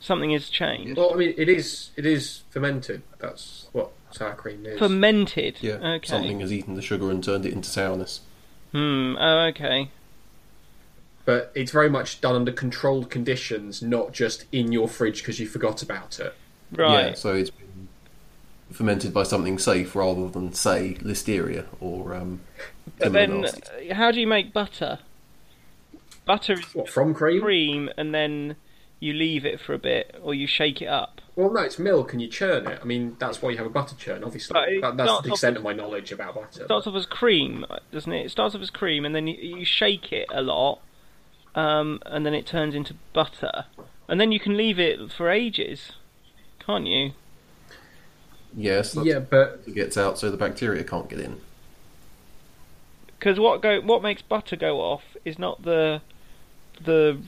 Something 0.00 0.32
has 0.32 0.48
changed. 0.50 0.98
Well, 0.98 1.14
I 1.14 1.16
mean, 1.16 1.34
it 1.38 1.48
is 1.48 1.90
it 1.96 2.04
is 2.04 2.42
fermented. 2.50 3.02
That's 3.18 3.68
what 3.72 3.90
sour 4.10 4.34
cream 4.34 4.66
is. 4.66 4.78
Fermented. 4.78 5.58
yeah, 5.60 5.74
Okay. 5.74 6.06
something 6.08 6.40
has 6.40 6.52
eaten 6.52 6.74
the 6.74 6.82
sugar 6.82 7.10
and 7.10 7.22
turned 7.22 7.46
it 7.46 7.52
into 7.52 7.68
sourness. 7.70 8.20
Hmm. 8.72 9.16
Oh, 9.18 9.46
okay. 9.50 9.90
but 11.24 11.50
it's 11.54 11.70
very 11.70 11.88
much 11.88 12.20
done 12.20 12.34
under 12.34 12.52
controlled 12.52 13.08
conditions, 13.08 13.80
not 13.80 14.12
just 14.12 14.44
in 14.52 14.72
your 14.72 14.86
fridge 14.88 15.22
because 15.22 15.40
you 15.40 15.46
forgot 15.46 15.82
about 15.82 16.18
it. 16.20 16.34
Right. 16.72 17.06
Yeah, 17.08 17.14
so 17.14 17.32
it's 17.32 17.48
been 17.50 17.73
fermented 18.74 19.12
by 19.14 19.22
something 19.22 19.58
safe 19.58 19.94
rather 19.94 20.28
than, 20.28 20.52
say, 20.52 20.94
listeria 21.00 21.66
or 21.80 22.14
um, 22.14 22.40
but 22.98 23.12
then, 23.12 23.42
nasties. 23.42 23.90
uh, 23.90 23.94
how 23.94 24.10
do 24.10 24.20
you 24.20 24.26
make 24.26 24.52
butter? 24.52 24.98
Butter 26.26 26.54
is 26.54 26.74
What 26.74 26.88
from 26.88 27.14
cream? 27.14 27.40
cream, 27.42 27.90
and 27.96 28.14
then 28.14 28.56
you 29.00 29.12
leave 29.12 29.44
it 29.44 29.60
for 29.60 29.74
a 29.74 29.78
bit, 29.78 30.16
or 30.22 30.34
you 30.34 30.46
shake 30.46 30.80
it 30.80 30.86
up. 30.86 31.20
Well, 31.36 31.52
no, 31.52 31.60
it's 31.62 31.78
milk 31.78 32.12
and 32.12 32.22
you 32.22 32.28
churn 32.28 32.66
it. 32.66 32.78
I 32.80 32.84
mean, 32.84 33.16
that's 33.18 33.42
why 33.42 33.50
you 33.50 33.56
have 33.58 33.66
a 33.66 33.70
butter 33.70 33.96
churn, 33.96 34.22
obviously. 34.24 34.80
That, 34.80 34.96
that's 34.96 35.20
the 35.22 35.30
extent 35.30 35.56
as- 35.56 35.58
of 35.60 35.64
my 35.64 35.72
knowledge 35.72 36.12
about 36.12 36.34
butter. 36.34 36.62
It 36.62 36.64
starts 36.66 36.86
off 36.86 36.94
as 36.94 37.06
cream, 37.06 37.66
doesn't 37.92 38.12
it? 38.12 38.26
It 38.26 38.30
starts 38.30 38.54
off 38.54 38.62
as 38.62 38.70
cream, 38.70 39.04
and 39.04 39.14
then 39.14 39.26
you, 39.26 39.34
you 39.58 39.64
shake 39.64 40.12
it 40.12 40.28
a 40.32 40.42
lot, 40.42 40.80
um, 41.54 42.00
and 42.06 42.24
then 42.24 42.34
it 42.34 42.46
turns 42.46 42.74
into 42.74 42.94
butter, 43.12 43.66
and 44.08 44.20
then 44.20 44.32
you 44.32 44.40
can 44.40 44.56
leave 44.56 44.78
it 44.78 45.12
for 45.12 45.28
ages, 45.28 45.92
can't 46.64 46.86
you? 46.86 47.12
Yes, 48.56 48.92
that's 48.92 49.06
yeah, 49.06 49.18
but 49.18 49.62
it 49.66 49.74
gets 49.74 49.96
out 49.96 50.18
so 50.18 50.30
the 50.30 50.36
bacteria 50.36 50.84
can't 50.84 51.08
get 51.08 51.20
in. 51.20 51.40
Because 53.18 53.38
what 53.40 53.62
go 53.62 53.80
what 53.80 54.02
makes 54.02 54.22
butter 54.22 54.56
go 54.56 54.80
off 54.80 55.02
is 55.24 55.38
not 55.38 55.62
the 55.62 56.02
the 56.84 57.18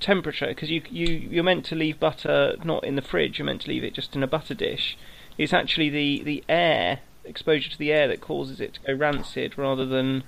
temperature, 0.00 0.46
because 0.46 0.70
you 0.70 0.82
you 0.90 1.06
you're 1.06 1.44
meant 1.44 1.64
to 1.66 1.74
leave 1.74 2.00
butter 2.00 2.56
not 2.64 2.84
in 2.84 2.96
the 2.96 3.02
fridge. 3.02 3.38
You're 3.38 3.46
meant 3.46 3.62
to 3.62 3.68
leave 3.68 3.84
it 3.84 3.94
just 3.94 4.14
in 4.16 4.22
a 4.22 4.26
butter 4.26 4.54
dish. 4.54 4.96
It's 5.38 5.52
actually 5.52 5.90
the 5.90 6.22
the 6.22 6.44
air 6.48 7.00
exposure 7.24 7.70
to 7.70 7.78
the 7.78 7.92
air 7.92 8.08
that 8.08 8.20
causes 8.20 8.60
it 8.60 8.74
to 8.74 8.80
go 8.80 8.92
rancid, 8.94 9.56
rather 9.58 9.84
than 9.86 10.24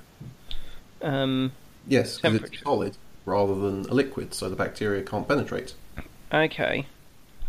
um, 1.02 1.52
Yes, 1.86 2.18
'cause 2.18 2.34
it's 2.36 2.62
solid 2.62 2.96
rather 3.26 3.54
than 3.54 3.80
a 3.88 3.94
liquid, 3.94 4.34
so 4.34 4.48
the 4.50 4.56
bacteria 4.56 5.02
can't 5.02 5.26
penetrate. 5.26 5.74
okay. 6.32 6.86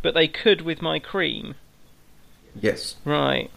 But 0.01 0.13
they 0.13 0.27
could 0.27 0.61
with 0.61 0.81
my 0.81 0.99
cream. 0.99 1.55
Yes. 2.61 2.95
Right. 3.05 3.51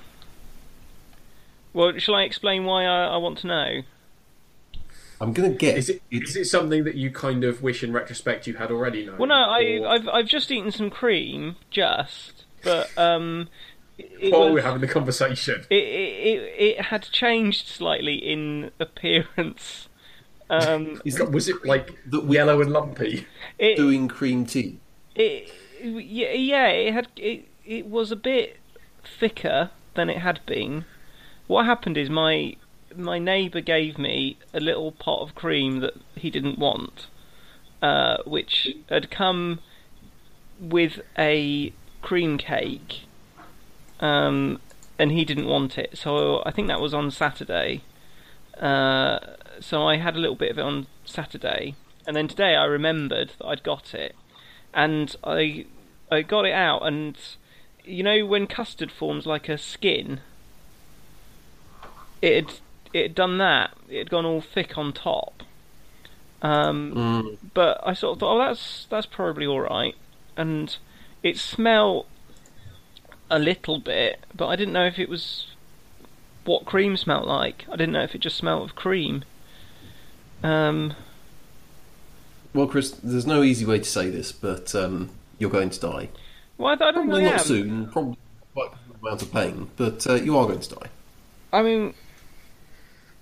Well, 1.73 1.99
shall 1.99 2.15
I 2.15 2.23
explain 2.23 2.65
why 2.65 2.85
I, 2.85 3.07
I 3.07 3.17
want 3.19 3.39
to 3.39 3.47
know? 3.47 3.83
I'm 5.21 5.33
going 5.33 5.51
to 5.53 5.57
guess. 5.59 5.77
is 5.77 5.89
it 5.91 6.03
it's 6.11 6.37
it 6.37 6.45
something 6.45 6.85
that 6.85 6.95
you 6.95 7.11
kind 7.11 7.43
of 7.45 7.61
wish 7.63 7.83
in 7.83 7.93
retrospect 7.93 8.47
you 8.47 8.55
had 8.55 8.71
already 8.71 9.05
known? 9.05 9.19
Well, 9.19 9.29
no, 9.29 9.35
I, 9.35 9.79
Or- 9.81 9.89
I've 9.89 10.09
I've 10.09 10.27
just 10.27 10.51
eaten 10.51 10.71
some 10.71 10.91
cream, 10.91 11.57
just, 11.71 12.45
but 12.63 12.97
um, 12.97 13.49
it, 13.99 14.11
it 14.21 14.33
while 14.33 14.45
was- 14.47 14.55
we're 14.55 14.63
having 14.63 14.81
the 14.81 14.87
conversation. 14.89 15.65
it, 15.71 15.75
it, 15.75 15.79
it, 15.79 16.55
it 16.79 16.81
had 16.87 17.03
changed 17.03 17.67
slightly 17.67 18.15
in 18.15 18.71
appearance. 18.79 19.89
Um, 20.51 21.01
is 21.05 21.19
God, 21.19 21.35
Was 21.35 21.49
it 21.49 21.65
like 21.65 21.99
that 22.11 22.25
we 22.25 22.37
yellow 22.37 22.61
and 22.61 22.73
lumpy? 22.73 23.27
it, 23.59 23.77
doing 23.77 24.07
cream 24.09 24.47
tea? 24.47 24.79
it, 25.17 25.53
yeah, 25.83 26.33
yeah, 26.33 26.69
it 26.69 26.93
had 26.95 27.09
it, 27.17 27.45
it 27.67 27.87
was 27.87 28.13
a 28.13 28.17
bit 28.17 28.57
thicker 29.19 29.71
than 29.95 30.11
it 30.11 30.19
had 30.19 30.41
been. 30.47 30.85
What 31.47 31.67
happened 31.67 31.97
is 31.97 32.11
my 32.11 32.57
my 32.97 33.19
neighbour 33.19 33.61
gave 33.61 33.99
me 33.99 34.39
a 34.55 34.61
little 34.61 34.93
pot 34.93 35.21
of 35.21 35.35
cream 35.35 35.81
that 35.81 35.95
he 36.17 36.31
didn't 36.31 36.59
want, 36.59 37.07
uh, 37.83 38.19
which 38.25 38.69
had 38.89 39.11
come 39.11 39.61
with 40.61 41.01
a 41.17 41.73
cream 42.03 42.39
cake, 42.39 43.03
um, 44.01 44.61
and 44.99 45.13
he 45.13 45.25
didn't 45.25 45.47
want 45.47 45.79
it. 45.79 45.97
So 45.99 46.43
I 46.47 46.51
think 46.51 46.69
that 46.69 46.81
was 46.81 46.95
on 46.95 47.11
Saturday. 47.11 47.83
Uh, 48.59 49.19
so 49.61 49.87
I 49.87 49.97
had 49.97 50.17
a 50.17 50.19
little 50.19 50.37
bit 50.37 50.51
of 50.51 50.59
it 50.59 50.63
on 50.63 50.87
Saturday, 51.05 51.75
and 52.07 52.17
then 52.17 52.29
today 52.29 52.57
I 52.57 52.65
remembered 52.65 53.33
that 53.39 53.47
I'd 53.47 53.63
got 53.63 53.95
it, 53.95 54.17
and 54.75 55.15
I 55.23 55.67
I 56.11 56.23
got 56.23 56.47
it 56.47 56.55
out, 56.55 56.87
and 56.87 57.17
you 57.89 58.03
know 58.03 58.27
when 58.27 58.47
custard 58.47 58.93
forms 58.93 59.27
like 59.27 59.49
a 59.49 59.59
skin, 59.59 60.21
it 62.23 62.35
had, 62.35 62.55
it 62.93 63.03
had 63.03 63.15
done 63.15 63.39
that. 63.39 63.73
It 63.89 63.99
had 63.99 64.11
gone 64.11 64.25
all 64.27 64.41
thick 64.41 64.77
on 64.79 64.93
top. 64.93 65.43
Um, 66.41 66.93
Mm. 66.95 67.37
but 67.55 67.81
I 67.85 67.95
sort 67.95 68.17
of 68.17 68.21
thought, 68.21 68.37
oh, 68.37 68.39
that's 68.39 68.87
that's 68.91 69.07
probably 69.07 69.47
all 69.47 69.61
right, 69.61 69.97
and 70.37 70.77
it 71.23 71.37
smelled 71.37 72.07
a 73.31 73.39
little 73.41 73.79
bit, 73.81 74.21
but 74.35 74.47
I 74.47 74.55
didn't 74.57 74.73
know 74.73 74.87
if 74.87 74.99
it 74.99 75.09
was 75.09 75.49
what 76.45 76.65
cream 76.65 76.97
smelled 76.97 77.27
like. 77.27 77.65
I 77.69 77.73
didn't 77.77 77.93
know 77.93 78.05
if 78.05 78.15
it 78.15 78.21
just 78.21 78.37
smelled 78.37 78.71
of 78.71 78.77
cream. 78.77 79.25
Um, 80.43 80.95
Well, 82.55 82.67
Chris, 82.69 82.91
there's 82.93 83.27
no 83.27 83.43
easy 83.43 83.65
way 83.67 83.79
to 83.79 83.85
say 83.85 84.09
this, 84.09 84.33
but 84.33 84.75
um, 84.75 85.11
you're 85.39 85.51
going 85.51 85.71
to 85.71 85.81
die. 85.81 86.09
Well, 86.59 86.73
I, 86.73 86.77
don't 86.77 86.95
Probably 86.95 87.23
know. 87.25 87.31
not 87.31 87.41
soon, 87.41 87.87
probably 87.91 88.17
quite 88.53 88.71
a 88.73 89.01
amount 89.07 89.23
of 89.23 89.33
pain, 89.33 89.71
but 89.77 90.07
uh, 90.07 90.15
you 90.15 90.37
are 90.37 90.47
going 90.47 90.61
to 90.61 90.75
die. 90.75 90.89
I 91.53 91.63
mean, 91.63 91.95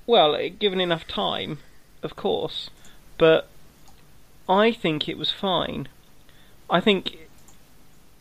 well, 0.06 0.34
eh, 0.34 0.48
given 0.48 0.80
enough 0.80 1.06
time, 1.06 1.58
of 2.02 2.16
course, 2.16 2.70
but 3.18 3.46
I 4.48 4.72
think 4.72 5.08
it 5.08 5.18
was 5.18 5.30
fine. 5.30 5.88
I 6.68 6.80
think 6.80 7.18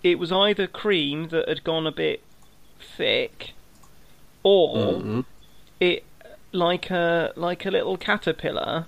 it 0.03 0.19
was 0.19 0.31
either 0.31 0.67
cream 0.67 1.29
that 1.29 1.48
had 1.50 1.63
gone 1.63 1.88
a 1.88 1.91
bit 1.91 2.22
thick, 2.79 3.53
or 4.43 4.75
Mhm. 5.01 5.25
it 5.79 6.03
like 6.51 6.89
a 6.91 7.34
like 7.36 7.65
a 7.65 7.72
little 7.72 7.98
caterpillar 7.98 8.86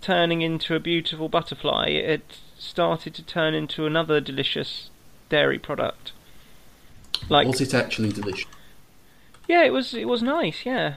turning 0.00 0.42
into 0.42 0.74
a 0.74 0.80
beautiful 0.80 1.28
butterfly. 1.28 1.86
It 1.88 2.08
had 2.08 2.22
started 2.58 3.14
to 3.14 3.22
turn 3.22 3.54
into 3.54 3.86
another 3.86 4.20
delicious 4.20 4.90
dairy 5.34 5.58
product. 5.58 6.12
Like 7.28 7.48
Was 7.48 7.60
it 7.60 7.74
actually 7.74 8.12
delicious? 8.12 8.46
yeah, 9.48 9.62
it 9.64 9.72
was 9.72 9.92
it 9.94 10.06
was 10.06 10.22
nice, 10.22 10.64
yeah. 10.64 10.94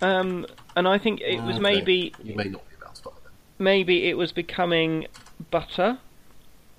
Um, 0.00 0.46
and 0.74 0.88
I 0.88 0.96
think 0.98 1.20
it 1.20 1.40
was 1.42 1.56
Okay. 1.56 1.62
maybe 1.70 2.14
You 2.22 2.34
may 2.34 2.44
not 2.44 2.68
be 2.70 2.74
about 2.80 2.94
to 2.96 3.10
maybe 3.58 3.96
it 4.10 4.16
was 4.16 4.32
becoming 4.32 5.06
butter, 5.50 5.98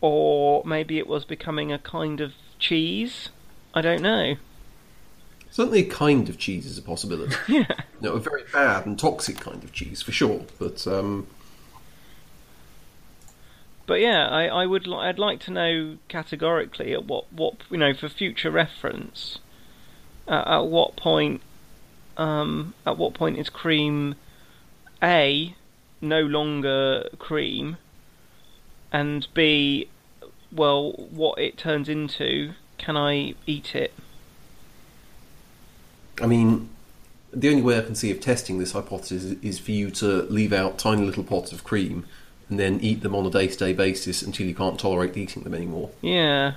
or 0.01 0.63
maybe 0.65 0.97
it 0.97 1.07
was 1.07 1.25
becoming 1.25 1.71
a 1.71 1.77
kind 1.77 2.19
of 2.21 2.31
cheese. 2.59 3.29
I 3.73 3.81
don't 3.81 4.01
know. 4.01 4.35
Certainly 5.51 5.81
a 5.87 5.89
kind 5.89 6.27
of 6.29 6.37
cheese 6.39 6.65
is 6.65 6.77
a 6.79 6.81
possibility. 6.81 7.35
Yeah. 7.47 7.67
No, 8.01 8.13
a 8.13 8.19
very 8.19 8.43
bad 8.51 8.85
and 8.87 8.97
toxic 8.97 9.37
kind 9.39 9.63
of 9.63 9.71
cheese, 9.71 10.01
for 10.01 10.11
sure. 10.11 10.41
But 10.59 10.87
um, 10.87 11.27
But 13.85 13.99
yeah, 13.99 14.27
I, 14.27 14.45
I 14.45 14.65
would 14.65 14.87
li- 14.87 14.97
I'd 14.97 15.19
like 15.19 15.39
to 15.41 15.51
know 15.51 15.97
categorically 16.07 16.93
at 16.93 17.05
what, 17.05 17.31
what 17.33 17.55
you 17.69 17.77
know 17.77 17.93
for 17.93 18.07
future 18.09 18.51
reference. 18.51 19.39
Uh, 20.27 20.43
at 20.45 20.67
what 20.67 20.95
point, 20.95 21.41
um, 22.15 22.73
at 22.85 22.97
what 22.97 23.13
point 23.13 23.37
is 23.37 23.49
cream 23.49 24.15
a 25.01 25.53
no 25.99 26.21
longer 26.21 27.09
cream, 27.19 27.77
and 28.91 29.27
b 29.33 29.89
well 30.51 30.91
what 30.93 31.39
it 31.39 31.57
turns 31.57 31.89
into? 31.89 32.53
Can 32.77 32.95
I 32.95 33.35
eat 33.45 33.75
it? 33.75 33.93
I 36.21 36.27
mean, 36.27 36.69
the 37.33 37.49
only 37.49 37.61
way 37.61 37.77
I 37.77 37.81
can 37.81 37.95
see 37.95 38.11
of 38.11 38.21
testing 38.21 38.59
this 38.59 38.71
hypothesis 38.71 39.35
is 39.41 39.59
for 39.59 39.71
you 39.71 39.89
to 39.91 40.23
leave 40.23 40.53
out 40.53 40.77
tiny 40.77 41.03
little 41.03 41.23
pots 41.23 41.51
of 41.51 41.63
cream 41.63 42.05
and 42.49 42.59
then 42.59 42.79
eat 42.81 43.01
them 43.01 43.15
on 43.15 43.25
a 43.25 43.29
day 43.29 43.47
to 43.47 43.57
day 43.57 43.73
basis 43.73 44.21
until 44.21 44.45
you 44.47 44.55
can't 44.55 44.79
tolerate 44.79 45.15
eating 45.17 45.43
them 45.43 45.53
anymore. 45.53 45.89
Yeah, 46.01 46.55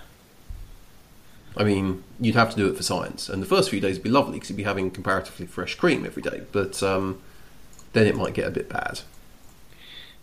I 1.57 1.65
mean, 1.65 2.05
you'd 2.21 2.35
have 2.35 2.51
to 2.51 2.57
do 2.57 2.67
it 2.69 2.77
for 2.77 2.83
science, 2.83 3.29
and 3.29 3.41
the 3.43 3.47
first 3.47 3.71
few 3.71 3.81
days 3.81 3.97
would 3.97 4.03
be 4.05 4.11
lovely 4.11 4.35
because 4.35 4.51
you'd 4.51 4.57
be 4.57 4.63
having 4.65 4.91
comparatively 4.91 5.47
fresh 5.47 5.75
cream 5.75 6.05
every 6.05 6.23
day, 6.23 6.43
but 6.53 6.83
um, 6.83 7.21
then 7.95 8.07
it 8.07 8.15
might 8.17 8.35
get 8.35 8.47
a 8.47 8.51
bit 8.51 8.69
bad. 8.69 9.01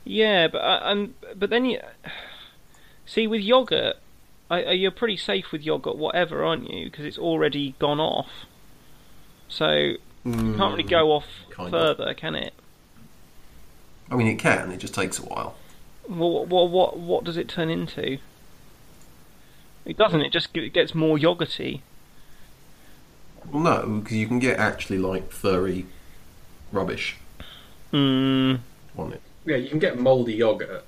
yeah, 0.05 0.48
but 0.48 0.60
I'm 0.62 1.15
but 1.36 1.50
then 1.50 1.65
you 1.65 1.79
see 3.05 3.25
with 3.27 3.41
yogurt, 3.41 3.96
I, 4.50 4.72
you're 4.72 4.91
pretty 4.91 5.17
safe 5.17 5.51
with 5.51 5.62
yogurt, 5.63 5.98
whatever, 5.98 6.43
aren't 6.43 6.70
you? 6.70 6.86
Because 6.86 7.05
it's 7.05 7.17
already 7.17 7.75
gone 7.79 8.00
off. 8.00 8.29
So 9.50 9.67
It 9.70 9.98
can't 10.55 10.72
really 10.72 10.84
go 10.84 11.12
off 11.12 11.25
kind 11.50 11.74
of. 11.74 11.98
further, 11.98 12.13
can 12.13 12.36
it? 12.36 12.53
I 14.13 14.15
mean, 14.15 14.27
it 14.27 14.36
can, 14.38 14.72
it 14.72 14.77
just 14.77 14.93
takes 14.93 15.17
a 15.17 15.24
while. 15.24 15.55
Well, 16.08 16.46
what, 16.46 16.70
what, 16.70 17.00
what 17.00 17.24
does 17.24 17.36
it 17.36 17.48
turn 17.50 17.72
into? 17.72 18.20
It 19.86 19.98
doesn't. 19.98 20.22
It 20.22 20.32
just 20.32 20.53
g- 20.53 20.70
gets 20.70 20.93
more 20.93 21.17
yogurty. 21.17 21.82
Well, 23.51 23.63
no, 23.63 24.00
because 24.01 24.15
you 24.15 24.27
can 24.27 24.38
get 24.38 24.60
actually 24.60 25.00
like 25.00 25.32
furry 25.32 25.88
rubbish 26.72 27.17
Hmm. 27.91 28.55
on 28.98 29.13
it. 29.13 29.22
Yeah, 29.46 29.58
you 29.58 29.70
can 29.70 29.79
get 29.79 30.00
mouldy 30.00 30.34
yogurt. 30.36 30.84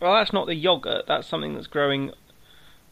Well, 0.00 0.14
that's 0.14 0.32
not 0.32 0.46
the 0.46 0.54
yogurt. 0.54 1.06
That's 1.08 1.26
something 1.26 1.54
that's 1.54 1.66
growing. 1.66 2.12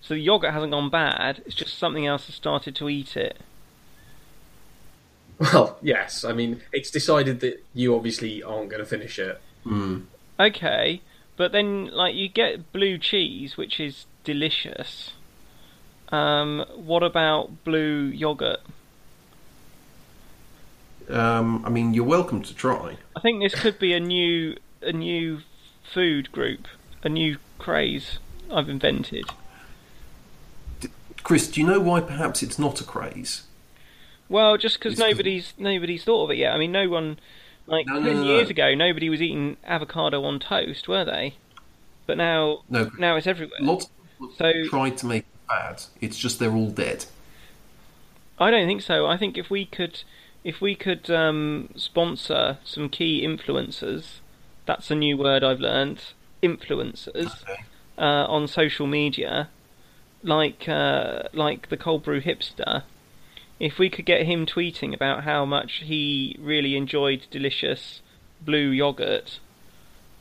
So 0.00 0.14
the 0.14 0.20
yogurt 0.20 0.52
hasn't 0.52 0.72
gone 0.72 0.90
bad. 0.90 1.42
It's 1.46 1.54
just 1.54 1.78
something 1.78 2.04
else 2.06 2.26
has 2.26 2.34
started 2.34 2.74
to 2.76 2.88
eat 2.88 3.16
it. 3.16 3.38
Well, 5.40 5.78
yes. 5.82 6.24
I 6.24 6.32
mean, 6.32 6.60
it's 6.72 6.90
decided 6.90 7.40
that 7.40 7.64
you 7.74 7.96
obviously 7.96 8.42
aren't 8.42 8.70
going 8.70 8.82
to 8.82 8.88
finish 8.88 9.18
it. 9.18 9.40
Mm. 9.66 10.04
Okay, 10.38 11.02
but 11.36 11.52
then 11.52 11.86
like 11.86 12.14
you 12.14 12.28
get 12.28 12.72
blue 12.72 12.98
cheese, 12.98 13.56
which 13.56 13.80
is 13.80 14.06
delicious. 14.24 15.12
Um, 16.10 16.64
what 16.76 17.02
about 17.02 17.64
blue 17.64 18.04
yogurt? 18.04 18.60
Um, 21.08 21.64
I 21.64 21.70
mean, 21.70 21.92
you're 21.94 22.04
welcome 22.04 22.42
to 22.42 22.54
try. 22.54 22.96
I 23.16 23.20
think 23.20 23.42
this 23.42 23.54
could 23.54 23.78
be 23.78 23.92
a 23.92 24.00
new 24.00 24.56
a 24.82 24.92
new 24.92 25.40
food 25.92 26.30
group, 26.32 26.66
a 27.02 27.08
new 27.08 27.38
craze 27.58 28.18
I've 28.50 28.68
invented. 28.68 29.24
Chris, 31.22 31.48
do 31.48 31.60
you 31.60 31.66
know 31.66 31.80
why 31.80 32.00
perhaps 32.00 32.42
it's 32.42 32.58
not 32.58 32.80
a 32.80 32.84
craze? 32.84 33.42
Well, 34.30 34.56
just 34.56 34.78
because 34.78 34.96
nobody's 34.98 35.52
nobody's 35.58 36.04
thought 36.04 36.24
of 36.24 36.30
it 36.30 36.38
yet. 36.38 36.54
I 36.54 36.58
mean, 36.58 36.72
no 36.72 36.88
one 36.88 37.18
like 37.66 37.86
No, 37.86 37.98
no, 37.98 38.06
ten 38.06 38.16
no, 38.20 38.22
years 38.24 38.48
ago, 38.48 38.74
nobody 38.74 39.10
was 39.10 39.20
eating 39.20 39.56
avocado 39.64 40.24
on 40.24 40.38
toast, 40.40 40.88
were 40.88 41.04
they? 41.04 41.34
But 42.06 42.16
now, 42.16 42.62
No, 42.70 42.90
now 42.98 43.16
it's 43.16 43.26
everywhere. 43.26 43.58
lots 43.60 43.84
of 43.86 43.90
people 44.18 44.32
So- 44.38 44.68
tried 44.70 44.96
to 44.98 45.06
make 45.06 45.22
it 45.24 45.48
bad. 45.48 45.82
It's 46.00 46.16
just 46.18 46.38
they're 46.38 46.54
all 46.54 46.70
dead. 46.70 47.04
I 48.38 48.50
don't 48.50 48.66
think 48.66 48.80
so. 48.82 49.04
I 49.06 49.16
think 49.18 49.36
if 49.36 49.50
we 49.50 49.66
could, 49.66 50.02
if 50.44 50.60
we 50.62 50.74
could 50.74 51.10
um, 51.10 51.68
sponsor 51.76 52.58
some 52.64 52.88
key 52.88 53.22
influencers, 53.26 54.20
that's 54.64 54.90
a 54.90 54.94
new 54.94 55.16
word 55.18 55.44
I've 55.44 55.60
learned. 55.60 56.00
Influencers 56.42 57.42
Okay. 57.42 57.64
uh, 57.98 58.24
on 58.26 58.46
social 58.48 58.86
media, 58.86 59.50
like 60.22 60.68
uh, 60.68 61.24
like 61.34 61.68
the 61.68 61.76
cold 61.76 62.02
brew 62.04 62.20
hipster. 62.22 62.84
If 63.60 63.78
we 63.78 63.90
could 63.90 64.06
get 64.06 64.24
him 64.26 64.46
tweeting 64.46 64.94
about 64.94 65.24
how 65.24 65.44
much 65.44 65.82
he 65.84 66.34
really 66.40 66.76
enjoyed 66.76 67.26
delicious 67.30 68.00
blue 68.40 68.70
yogurt, 68.70 69.38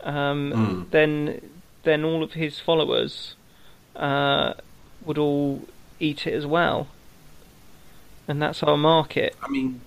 um, 0.02 0.52
Mm. 0.54 0.92
then 0.92 1.42
then 1.84 2.04
all 2.04 2.22
of 2.22 2.34
his 2.34 2.60
followers 2.60 3.36
uh, 3.96 4.54
would 5.06 5.18
all 5.18 5.66
eat 6.00 6.28
it 6.28 6.34
as 6.34 6.46
well, 6.46 6.88
and 8.28 8.42
that's 8.42 8.62
our 8.62 8.78
market. 8.78 9.36
I 9.42 9.48
mean, 9.50 9.80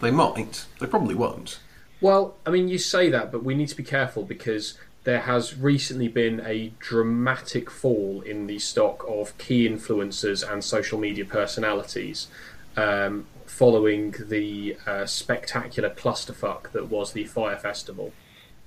they 0.00 0.10
might. 0.10 0.66
They 0.80 0.86
probably 0.86 1.14
won't. 1.14 1.60
Well, 2.00 2.34
I 2.46 2.50
mean, 2.50 2.68
you 2.68 2.78
say 2.78 3.10
that, 3.10 3.30
but 3.30 3.44
we 3.44 3.54
need 3.54 3.68
to 3.68 3.76
be 3.76 3.82
careful 3.84 4.24
because 4.24 4.78
there 5.04 5.20
has 5.20 5.56
recently 5.56 6.08
been 6.08 6.40
a 6.44 6.72
dramatic 6.78 7.70
fall 7.70 8.22
in 8.22 8.46
the 8.46 8.58
stock 8.58 9.04
of 9.06 9.36
key 9.36 9.68
influencers 9.68 10.50
and 10.50 10.64
social 10.64 10.98
media 10.98 11.26
personalities 11.26 12.28
um, 12.76 13.26
following 13.46 14.14
the 14.18 14.76
uh, 14.86 15.06
spectacular 15.06 15.90
clusterfuck 15.90 16.72
that 16.72 16.88
was 16.88 17.12
the 17.12 17.24
Fyre 17.24 17.56
Festival. 17.56 18.12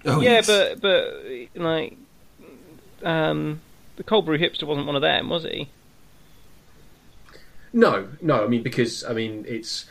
Oh, 0.06 0.22
yeah, 0.22 0.42
yes. 0.42 0.48
but 0.48 0.82
but 0.82 1.24
like, 1.56 1.98
um, 3.04 3.62
the 3.96 4.04
cold 4.04 4.26
brew 4.26 4.38
hipster 4.38 4.64
wasn't 4.64 4.86
one 4.88 4.96
of 4.96 5.02
them, 5.02 5.30
was 5.30 5.44
he? 5.44 5.70
No, 7.74 8.08
no. 8.22 8.44
I 8.44 8.48
mean, 8.48 8.64
because 8.64 9.04
I 9.04 9.14
mean, 9.14 9.46
it's 9.48 9.86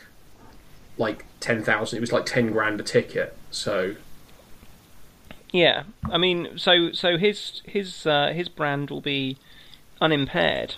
like 0.97 1.25
ten 1.39 1.63
thousand. 1.63 1.97
It 1.97 2.01
was 2.01 2.11
like 2.11 2.25
ten 2.25 2.51
grand 2.51 2.79
a 2.79 2.83
ticket. 2.83 3.37
So 3.51 3.95
Yeah, 5.51 5.83
I 6.09 6.17
mean, 6.17 6.57
so 6.57 6.91
so 6.91 7.17
his 7.17 7.61
his 7.65 8.05
uh, 8.05 8.31
his 8.33 8.49
brand 8.49 8.89
will 8.89 9.01
be 9.01 9.37
unimpaired. 10.01 10.75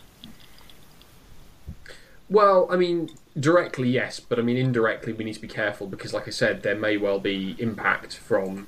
Well, 2.30 2.68
I 2.70 2.76
mean, 2.76 3.10
directly 3.40 3.90
yes, 3.90 4.20
but 4.20 4.38
I 4.38 4.42
mean 4.42 4.58
indirectly 4.58 5.14
we 5.14 5.24
need 5.24 5.34
to 5.34 5.42
be 5.42 5.48
careful 5.48 5.88
because, 5.88 6.14
like 6.14 6.28
I 6.28 6.32
said, 6.32 6.64
there 6.64 6.76
may 6.76 6.98
well 6.98 7.20
be 7.20 7.56
impact 7.58 8.18
from 8.18 8.68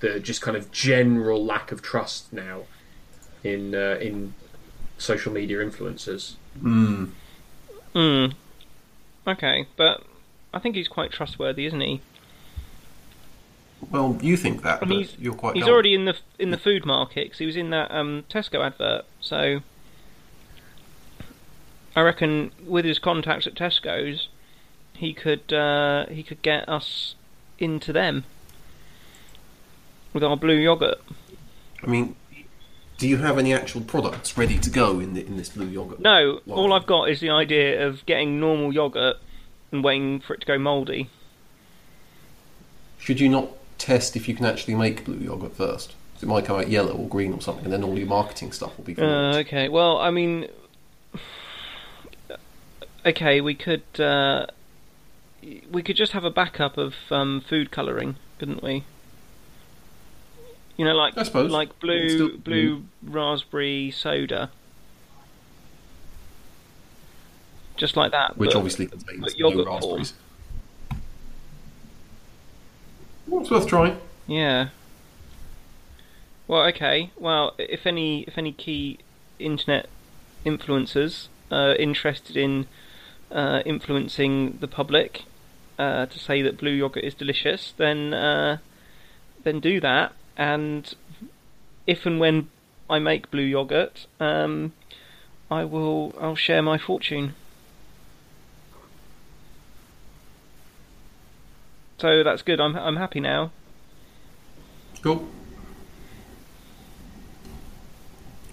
the 0.00 0.18
just 0.18 0.42
kind 0.42 0.56
of 0.56 0.72
general 0.72 1.44
lack 1.44 1.70
of 1.72 1.82
trust 1.82 2.32
now 2.32 2.62
in 3.44 3.74
uh, 3.74 3.96
in 4.00 4.34
social 4.98 5.32
media 5.32 5.58
influencers. 5.58 6.34
Hmm. 6.60 7.06
Hmm. 7.92 8.26
Okay, 9.26 9.66
but 9.76 10.02
I 10.52 10.58
think 10.58 10.74
he's 10.74 10.88
quite 10.88 11.12
trustworthy, 11.12 11.66
isn't 11.66 11.80
he? 11.80 12.00
Well, 13.90 14.18
you 14.20 14.36
think 14.36 14.62
that, 14.62 14.82
I 14.82 14.86
mean, 14.86 15.00
but 15.00 15.06
he's, 15.06 15.18
you're 15.18 15.34
quite. 15.34 15.54
he's 15.54 15.64
dull. 15.64 15.72
already 15.74 15.94
in 15.94 16.04
the 16.04 16.16
in 16.38 16.50
the 16.50 16.58
food 16.58 16.84
market 16.84 17.30
'cause 17.30 17.38
he 17.38 17.46
was 17.46 17.56
in 17.56 17.70
that 17.70 17.90
um, 17.90 18.24
Tesco 18.28 18.64
advert. 18.64 19.04
So 19.20 19.60
I 21.96 22.02
reckon 22.02 22.52
with 22.64 22.84
his 22.84 22.98
contacts 22.98 23.46
at 23.46 23.54
Tesco's, 23.54 24.28
he 24.94 25.12
could 25.12 25.52
uh, 25.52 26.06
he 26.06 26.22
could 26.22 26.42
get 26.42 26.68
us 26.68 27.14
into 27.58 27.92
them 27.92 28.24
with 30.12 30.22
our 30.22 30.36
blue 30.36 30.56
yogurt. 30.56 30.98
I 31.82 31.86
mean, 31.86 32.16
do 32.98 33.08
you 33.08 33.18
have 33.18 33.38
any 33.38 33.54
actual 33.54 33.80
products 33.80 34.36
ready 34.36 34.58
to 34.58 34.70
go 34.70 35.00
in 35.00 35.14
the, 35.14 35.26
in 35.26 35.36
this 35.36 35.48
blue 35.48 35.66
yogurt? 35.66 36.00
No, 36.00 36.40
line? 36.46 36.58
all 36.58 36.72
I've 36.72 36.86
got 36.86 37.08
is 37.08 37.20
the 37.20 37.30
idea 37.30 37.86
of 37.86 38.04
getting 38.06 38.38
normal 38.38 38.72
yogurt 38.72 39.16
and 39.72 39.82
waiting 39.82 40.20
for 40.20 40.34
it 40.34 40.40
to 40.40 40.46
go 40.46 40.58
mouldy. 40.58 41.08
Should 42.98 43.20
you 43.20 43.28
not 43.28 43.50
test 43.78 44.14
if 44.16 44.28
you 44.28 44.34
can 44.34 44.44
actually 44.44 44.74
make 44.74 45.04
blue 45.04 45.18
yogurt 45.18 45.56
first? 45.56 45.94
it 46.22 46.26
might 46.26 46.44
come 46.44 46.58
out 46.58 46.68
yellow 46.68 46.92
or 46.92 47.08
green 47.08 47.32
or 47.32 47.40
something, 47.40 47.64
and 47.64 47.72
then 47.72 47.82
all 47.82 47.98
your 47.98 48.06
marketing 48.06 48.52
stuff 48.52 48.76
will 48.76 48.84
be. 48.84 48.96
Uh, 48.96 49.38
okay, 49.38 49.68
well, 49.68 49.98
I 49.98 50.10
mean, 50.10 50.48
okay, 53.06 53.40
we 53.40 53.54
could 53.54 53.82
uh, 54.00 54.46
we 55.70 55.82
could 55.82 55.96
just 55.96 56.12
have 56.12 56.24
a 56.24 56.30
backup 56.30 56.76
of 56.78 56.94
um, 57.10 57.40
food 57.40 57.70
colouring, 57.70 58.16
couldn't 58.38 58.62
we? 58.62 58.84
You 60.76 60.84
know, 60.84 60.94
like 60.94 61.16
I 61.18 61.22
suppose. 61.24 61.50
like 61.50 61.78
blue 61.80 62.08
still- 62.08 62.36
blue 62.38 62.84
raspberry 63.02 63.90
soda, 63.90 64.50
just 67.76 67.96
like 67.96 68.12
that. 68.12 68.36
which 68.36 68.50
but- 68.50 68.56
obviously 68.56 68.86
contains 68.86 69.20
but 69.22 69.32
no 69.38 69.48
yogurt 69.50 69.66
form. 69.66 69.74
raspberries. 69.98 70.14
Well, 73.26 73.42
it's 73.42 73.50
worth 73.50 73.66
trying. 73.66 73.98
Yeah. 74.26 74.68
Well, 76.48 76.62
okay. 76.68 77.10
Well, 77.16 77.54
if 77.58 77.86
any 77.86 78.22
if 78.22 78.36
any 78.36 78.52
key 78.52 78.98
internet 79.38 79.88
influencers 80.44 81.28
are 81.50 81.74
interested 81.76 82.36
in 82.36 82.66
uh, 83.30 83.62
influencing 83.64 84.58
the 84.60 84.68
public 84.68 85.24
uh, 85.78 86.06
to 86.06 86.18
say 86.18 86.42
that 86.42 86.58
blue 86.58 86.72
yogurt 86.72 87.04
is 87.04 87.14
delicious, 87.14 87.72
then 87.76 88.12
uh, 88.12 88.58
then 89.44 89.60
do 89.60 89.80
that. 89.80 90.12
And 90.36 90.94
if 91.86 92.06
and 92.06 92.20
when 92.20 92.48
I 92.88 92.98
make 92.98 93.30
blue 93.30 93.42
yogurt, 93.44 94.06
um, 94.18 94.72
I 95.50 95.64
will 95.64 96.14
I'll 96.20 96.36
share 96.36 96.62
my 96.62 96.78
fortune. 96.78 97.34
So 101.98 102.22
that's 102.22 102.42
good. 102.42 102.60
I'm 102.60 102.76
I'm 102.76 102.96
happy 102.96 103.20
now. 103.20 103.52
Cool. 105.02 105.26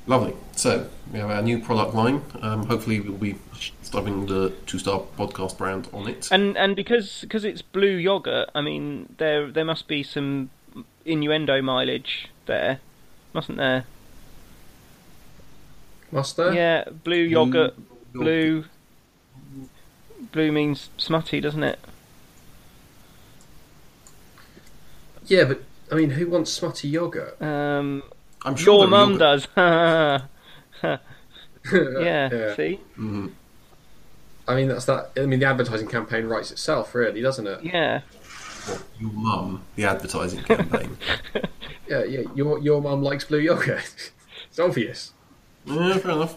Lovely. 0.06 0.34
So 0.58 0.90
we 1.14 1.20
have 1.20 1.30
our 1.30 1.44
new 1.44 1.60
product 1.60 1.94
line. 1.94 2.24
Um, 2.42 2.66
hopefully, 2.66 3.00
we'll 3.00 3.18
be 3.18 3.36
stuffing 3.84 4.26
the 4.26 4.52
Two 4.66 4.80
Star 4.80 5.02
Podcast 5.16 5.56
brand 5.56 5.88
on 5.94 6.08
it. 6.08 6.30
And 6.32 6.58
and 6.58 6.76
because 6.76 7.22
because 7.22 7.46
it's 7.46 7.62
blue 7.62 7.96
yogurt, 7.96 8.50
I 8.56 8.62
mean 8.62 9.14
there 9.20 9.52
there 9.52 9.64
must 9.66 9.88
be 9.88 10.02
some 10.02 10.50
innuendo 11.06 11.62
mileage 11.62 12.30
there, 12.48 12.80
mustn't 13.34 13.60
there? 13.60 13.86
Must 16.12 16.36
there? 16.38 16.54
Yeah, 16.54 16.86
blue 17.04 17.18
yogurt, 17.18 17.76
yogurt. 17.76 18.14
blue. 18.14 18.66
Blue 20.32 20.52
means 20.52 20.90
smutty, 20.98 21.40
doesn't 21.40 21.64
it? 21.64 21.78
Yeah, 25.28 25.44
but 25.44 25.62
I 25.92 25.96
mean, 25.96 26.10
who 26.12 26.28
wants 26.28 26.52
smutty 26.52 26.88
yogurt? 26.88 27.40
Um, 27.40 28.02
I'm 28.44 28.56
sure 28.56 28.80
your 28.80 28.88
mum 28.88 29.20
yogurt- 29.20 29.50
does. 29.56 30.22
yeah, 30.84 30.98
Yeah. 31.72 32.56
See, 32.56 32.80
Mhm. 32.98 33.32
I 34.48 34.56
mean, 34.56 34.68
that's 34.70 34.86
that. 34.86 35.12
I 35.18 35.26
mean, 35.26 35.40
the 35.40 35.46
advertising 35.46 35.88
campaign 35.90 36.26
writes 36.28 36.52
itself, 36.52 36.96
really, 36.96 37.22
doesn't 37.22 37.46
it? 37.48 37.64
yeah. 37.64 38.02
What, 38.68 38.84
your 39.00 39.12
mum, 39.12 39.62
the 39.76 39.86
advertising 39.86 40.44
campaign. 40.44 40.98
Yeah, 41.90 42.04
yeah. 42.04 42.24
Your 42.36 42.60
your 42.60 42.82
mum 42.82 43.02
likes 43.02 43.24
blue 43.24 43.40
yogurt. 43.40 44.12
it's 44.50 44.60
obvious. 44.60 45.14
yeah, 45.66 45.98
fair 46.00 46.12
enough. 46.12 46.36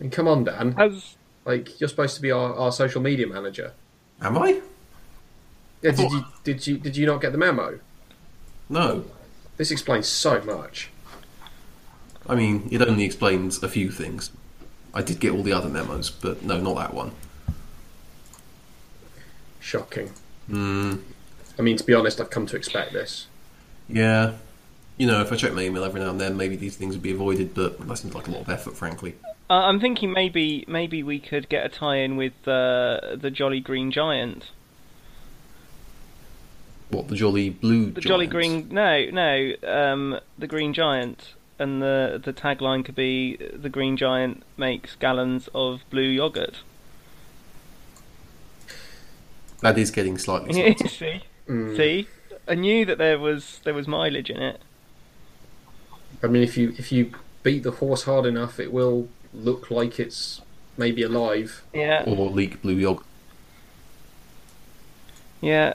I 0.00 0.04
mean, 0.04 0.10
come 0.10 0.26
on, 0.28 0.44
Dan. 0.44 0.72
Has 0.72 1.16
Like, 1.44 1.78
you're 1.78 1.88
supposed 1.90 2.16
to 2.16 2.22
be 2.22 2.30
our, 2.30 2.54
our 2.54 2.72
social 2.72 3.02
media 3.02 3.26
manager. 3.26 3.72
Am 4.22 4.38
I? 4.38 4.62
Yeah, 5.82 5.90
did 5.90 6.10
you 6.10 6.24
did 6.42 6.66
you 6.66 6.78
did 6.78 6.96
you 6.96 7.04
not 7.04 7.20
get 7.20 7.32
the 7.32 7.38
memo? 7.38 7.80
No. 8.70 9.04
This 9.58 9.70
explains 9.70 10.08
so 10.08 10.40
much. 10.40 10.88
I 12.28 12.34
mean, 12.34 12.68
it 12.70 12.82
only 12.82 13.04
explains 13.04 13.62
a 13.62 13.68
few 13.68 13.90
things. 13.90 14.30
I 14.92 15.02
did 15.02 15.20
get 15.20 15.32
all 15.32 15.42
the 15.42 15.52
other 15.52 15.68
memos, 15.68 16.10
but 16.10 16.42
no, 16.42 16.60
not 16.60 16.76
that 16.76 16.94
one. 16.94 17.12
Shocking. 19.60 20.10
Hmm. 20.48 20.96
I 21.58 21.62
mean, 21.62 21.76
to 21.76 21.84
be 21.84 21.94
honest, 21.94 22.20
I've 22.20 22.30
come 22.30 22.46
to 22.46 22.56
expect 22.56 22.92
this. 22.92 23.26
Yeah. 23.88 24.34
You 24.96 25.06
know, 25.06 25.20
if 25.20 25.32
I 25.32 25.36
check 25.36 25.52
my 25.52 25.62
email 25.62 25.84
every 25.84 26.00
now 26.00 26.10
and 26.10 26.20
then, 26.20 26.36
maybe 26.36 26.56
these 26.56 26.76
things 26.76 26.94
would 26.94 27.02
be 27.02 27.10
avoided, 27.12 27.54
but 27.54 27.78
that 27.86 27.96
seems 27.98 28.14
like 28.14 28.28
a 28.28 28.30
lot 28.30 28.40
of 28.42 28.48
effort, 28.48 28.76
frankly. 28.76 29.14
uh, 29.50 29.54
I'm 29.54 29.78
thinking 29.80 30.12
maybe 30.12 30.64
maybe 30.66 31.02
we 31.02 31.18
could 31.18 31.48
get 31.48 31.66
a 31.66 31.68
tie-in 31.68 32.16
with 32.16 32.48
uh, 32.48 33.16
the 33.16 33.30
Jolly 33.30 33.60
Green 33.60 33.90
Giant. 33.90 34.50
What, 36.88 37.08
the 37.08 37.16
Jolly 37.16 37.50
Blue 37.50 37.90
The 37.90 38.00
Jolly 38.00 38.26
Green, 38.26 38.68
no, 38.70 39.10
no, 39.10 39.52
um, 39.66 40.20
the 40.38 40.46
Green 40.46 40.72
Giant, 40.72 41.34
and 41.58 41.80
the 41.82 42.20
the 42.22 42.32
tagline 42.32 42.84
could 42.84 42.94
be 42.96 43.36
the 43.36 43.68
Green 43.68 43.96
Giant 43.96 44.42
makes 44.56 44.94
gallons 44.96 45.48
of 45.54 45.82
blue 45.90 46.02
yogurt. 46.02 46.56
That 49.62 49.78
is 49.78 49.90
getting 49.90 50.18
slightly. 50.18 50.52
See, 50.88 51.22
Mm. 51.48 51.76
see, 51.76 52.08
I 52.48 52.56
knew 52.56 52.84
that 52.86 52.98
there 52.98 53.20
was 53.20 53.60
there 53.62 53.72
was 53.72 53.86
mileage 53.86 54.30
in 54.30 54.42
it. 54.42 54.60
I 56.24 56.26
mean, 56.26 56.42
if 56.42 56.56
you 56.56 56.74
if 56.76 56.90
you 56.90 57.12
beat 57.44 57.62
the 57.62 57.70
horse 57.70 58.02
hard 58.02 58.26
enough, 58.26 58.58
it 58.58 58.72
will 58.72 59.08
look 59.32 59.70
like 59.70 60.00
it's 60.00 60.40
maybe 60.76 61.02
alive. 61.04 61.62
Yeah, 61.72 62.02
Or 62.04 62.28
leak 62.30 62.60
blue 62.62 62.74
yogurt. 62.74 63.06
yeah. 65.40 65.74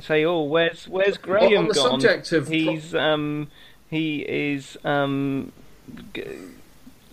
Say, 0.00 0.24
oh, 0.24 0.42
where's 0.42 0.88
where's 0.88 1.16
Graham 1.18 1.56
on 1.56 1.68
the 1.68 1.74
gone? 1.74 2.00
subject 2.00 2.32
of 2.32 2.46
pro- 2.46 2.52
He's 2.56 2.92
um 2.94 3.46
he 3.90 4.20
is 4.22 4.76
um 4.84 5.52
g- 6.14 6.24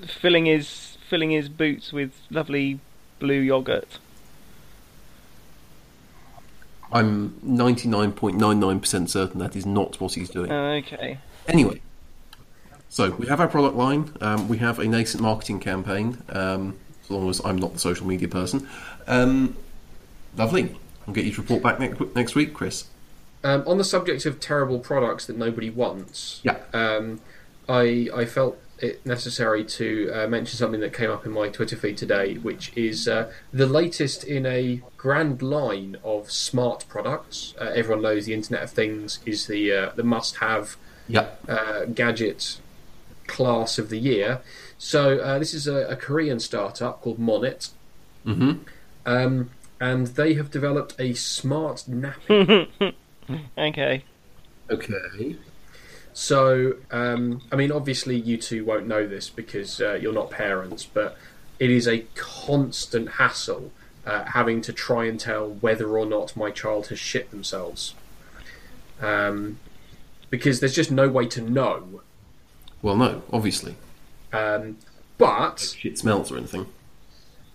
filling 0.05 0.45
his 0.45 0.97
filling 1.09 1.31
his 1.31 1.49
boots 1.49 1.93
with 1.93 2.11
lovely 2.29 2.79
blue 3.19 3.39
yogurt. 3.39 3.99
I'm 6.91 7.31
99.99% 7.43 9.09
certain 9.09 9.39
that 9.39 9.55
is 9.55 9.65
not 9.65 9.99
what 9.99 10.13
he's 10.13 10.29
doing. 10.29 10.51
Okay. 10.51 11.17
Anyway, 11.47 11.81
so 12.89 13.11
we 13.11 13.25
have 13.27 13.39
our 13.39 13.47
product 13.47 13.75
line. 13.75 14.11
Um, 14.21 14.47
we 14.47 14.59
have 14.59 14.77
a 14.77 14.85
nascent 14.85 15.23
marketing 15.23 15.59
campaign. 15.59 16.19
Um, 16.29 16.77
as 17.03 17.09
long 17.09 17.29
as 17.29 17.41
I'm 17.43 17.57
not 17.57 17.73
the 17.73 17.79
social 17.79 18.07
media 18.07 18.27
person. 18.27 18.67
Um, 19.07 19.55
lovely. 20.37 20.75
I'll 21.07 21.13
get 21.13 21.25
you 21.25 21.31
to 21.33 21.41
report 21.41 21.63
back 21.63 21.79
next 21.79 21.99
next 22.15 22.35
week, 22.35 22.53
Chris. 22.53 22.85
Um, 23.43 23.63
on 23.67 23.77
the 23.77 23.83
subject 23.83 24.25
of 24.25 24.39
terrible 24.39 24.79
products 24.79 25.25
that 25.25 25.37
nobody 25.37 25.69
wants, 25.69 26.39
Yeah. 26.43 26.57
um, 26.73 27.19
I 27.67 28.09
I 28.15 28.25
felt 28.25 28.57
it 28.79 29.05
necessary 29.05 29.63
to 29.63 30.11
uh, 30.13 30.27
mention 30.27 30.57
something 30.57 30.81
that 30.81 30.93
came 30.93 31.09
up 31.09 31.25
in 31.25 31.31
my 31.31 31.47
Twitter 31.49 31.75
feed 31.77 31.97
today, 31.97 32.35
which 32.35 32.71
is 32.75 33.07
uh, 33.07 33.31
the 33.53 33.65
latest 33.65 34.23
in 34.23 34.45
a 34.45 34.81
grand 34.97 35.41
line 35.41 35.95
of 36.03 36.29
smart 36.31 36.85
products. 36.89 37.53
Uh, 37.59 37.65
everyone 37.75 38.01
knows 38.03 38.25
the 38.25 38.33
Internet 38.33 38.63
of 38.63 38.71
Things 38.71 39.19
is 39.25 39.47
the 39.47 39.71
uh, 39.71 39.91
the 39.95 40.03
must-have 40.03 40.75
Yeah. 41.07 41.27
uh, 41.47 41.85
gadget 41.85 42.57
class 43.27 43.77
of 43.77 43.89
the 43.89 43.97
year. 43.99 44.41
So 44.77 45.19
uh, 45.19 45.39
this 45.39 45.53
is 45.53 45.65
a, 45.67 45.87
a 45.87 45.95
Korean 45.95 46.39
startup 46.39 47.01
called 47.01 47.19
Monit, 47.19 47.69
Mm-hmm. 48.25 48.51
Um, 49.05 49.49
and 49.81 50.07
they 50.07 50.33
have 50.35 50.49
developed 50.49 50.95
a 50.97 51.13
smart 51.13 51.83
nappy. 51.89 52.67
Okay. 53.57 54.03
Okay. 54.69 55.35
So, 56.13 56.75
um, 56.91 57.41
I 57.51 57.55
mean, 57.55 57.71
obviously, 57.71 58.17
you 58.19 58.37
two 58.37 58.63
won't 58.65 58.87
know 58.87 59.07
this 59.07 59.29
because 59.29 59.81
uh, 59.81 59.93
you're 59.93 60.13
not 60.13 60.29
parents, 60.29 60.85
but 60.85 61.17
it 61.59 61.71
is 61.71 61.87
a 61.87 62.05
constant 62.15 63.11
hassle 63.13 63.71
uh, 64.05 64.25
having 64.25 64.61
to 64.61 64.73
try 64.73 65.05
and 65.05 65.19
tell 65.19 65.49
whether 65.49 65.97
or 65.97 66.05
not 66.05 66.35
my 66.35 66.51
child 66.51 66.87
has 66.87 66.99
shit 66.99 67.31
themselves. 67.31 67.95
Um, 69.01 69.59
because 70.29 70.59
there's 70.59 70.75
just 70.75 70.91
no 70.91 71.07
way 71.09 71.25
to 71.27 71.41
know. 71.41 72.01
Well, 72.81 72.95
no, 72.95 73.23
obviously. 73.31 73.75
Um, 74.31 74.77
but 75.17 75.75
Shit 75.77 75.97
smells 75.97 76.31
or 76.31 76.37
anything. 76.37 76.67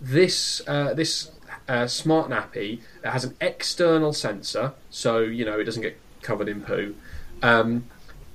this 0.00 0.62
uh, 0.66 0.94
this 0.94 1.30
uh, 1.68 1.86
smart 1.86 2.30
nappy 2.30 2.80
that 3.02 3.12
has 3.12 3.24
an 3.24 3.36
external 3.40 4.12
sensor, 4.12 4.72
so 4.90 5.20
you 5.20 5.44
know 5.44 5.58
it 5.58 5.64
doesn't 5.64 5.82
get 5.82 5.98
covered 6.22 6.48
in 6.48 6.62
poo. 6.62 6.94
Um, 7.42 7.84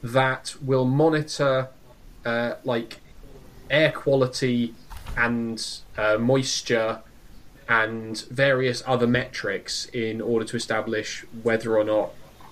that 0.01 0.55
will 0.61 0.85
monitor 0.85 1.69
uh, 2.25 2.53
like 2.63 2.99
air 3.69 3.91
quality 3.91 4.73
and 5.17 5.65
uh, 5.97 6.17
moisture 6.17 7.01
and 7.69 8.19
various 8.29 8.83
other 8.85 9.07
metrics 9.07 9.85
in 9.87 10.19
order 10.21 10.45
to 10.45 10.57
establish 10.57 11.25
whether 11.43 11.77
or 11.77 11.83
not 11.83 12.11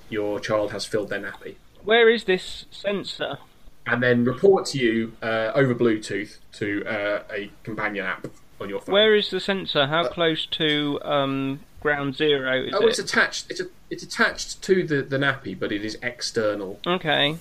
your 0.10 0.40
child 0.40 0.72
has 0.72 0.86
filled 0.86 1.10
their 1.10 1.20
nappy, 1.20 1.56
Where 1.84 2.10
is 2.10 2.24
this 2.26 2.66
sensor? 2.72 3.38
and 3.86 4.02
then 4.02 4.24
report 4.26 4.66
to 4.68 4.78
you 4.78 5.14
uh, 5.22 5.52
over 5.56 5.74
Bluetooth 5.76 6.38
to 6.54 6.86
uh, 6.86 7.24
a 7.32 7.52
companion 7.64 8.06
app 8.06 8.28
on 8.62 8.70
your 8.70 8.82
phone. 8.82 8.94
Where 8.94 9.16
is 9.16 9.30
the 9.30 9.40
sensor? 9.40 9.88
How 9.88 10.08
close 10.08 10.46
to 10.48 11.00
um, 11.04 11.60
ground 11.82 12.16
zero 12.16 12.64
is 12.64 12.74
Oh, 12.74 12.88
it's 12.88 13.00
attached. 13.00 13.50
It's 13.50 13.60
a, 13.60 13.66
it's 13.90 14.04
attached 14.04 14.62
to 14.64 14.84
the, 14.86 15.02
the 15.02 15.18
nappy, 15.18 15.58
but 15.58 15.72
it 15.72 15.84
is 15.84 15.98
external. 16.02 16.80
Okay. 16.86 17.38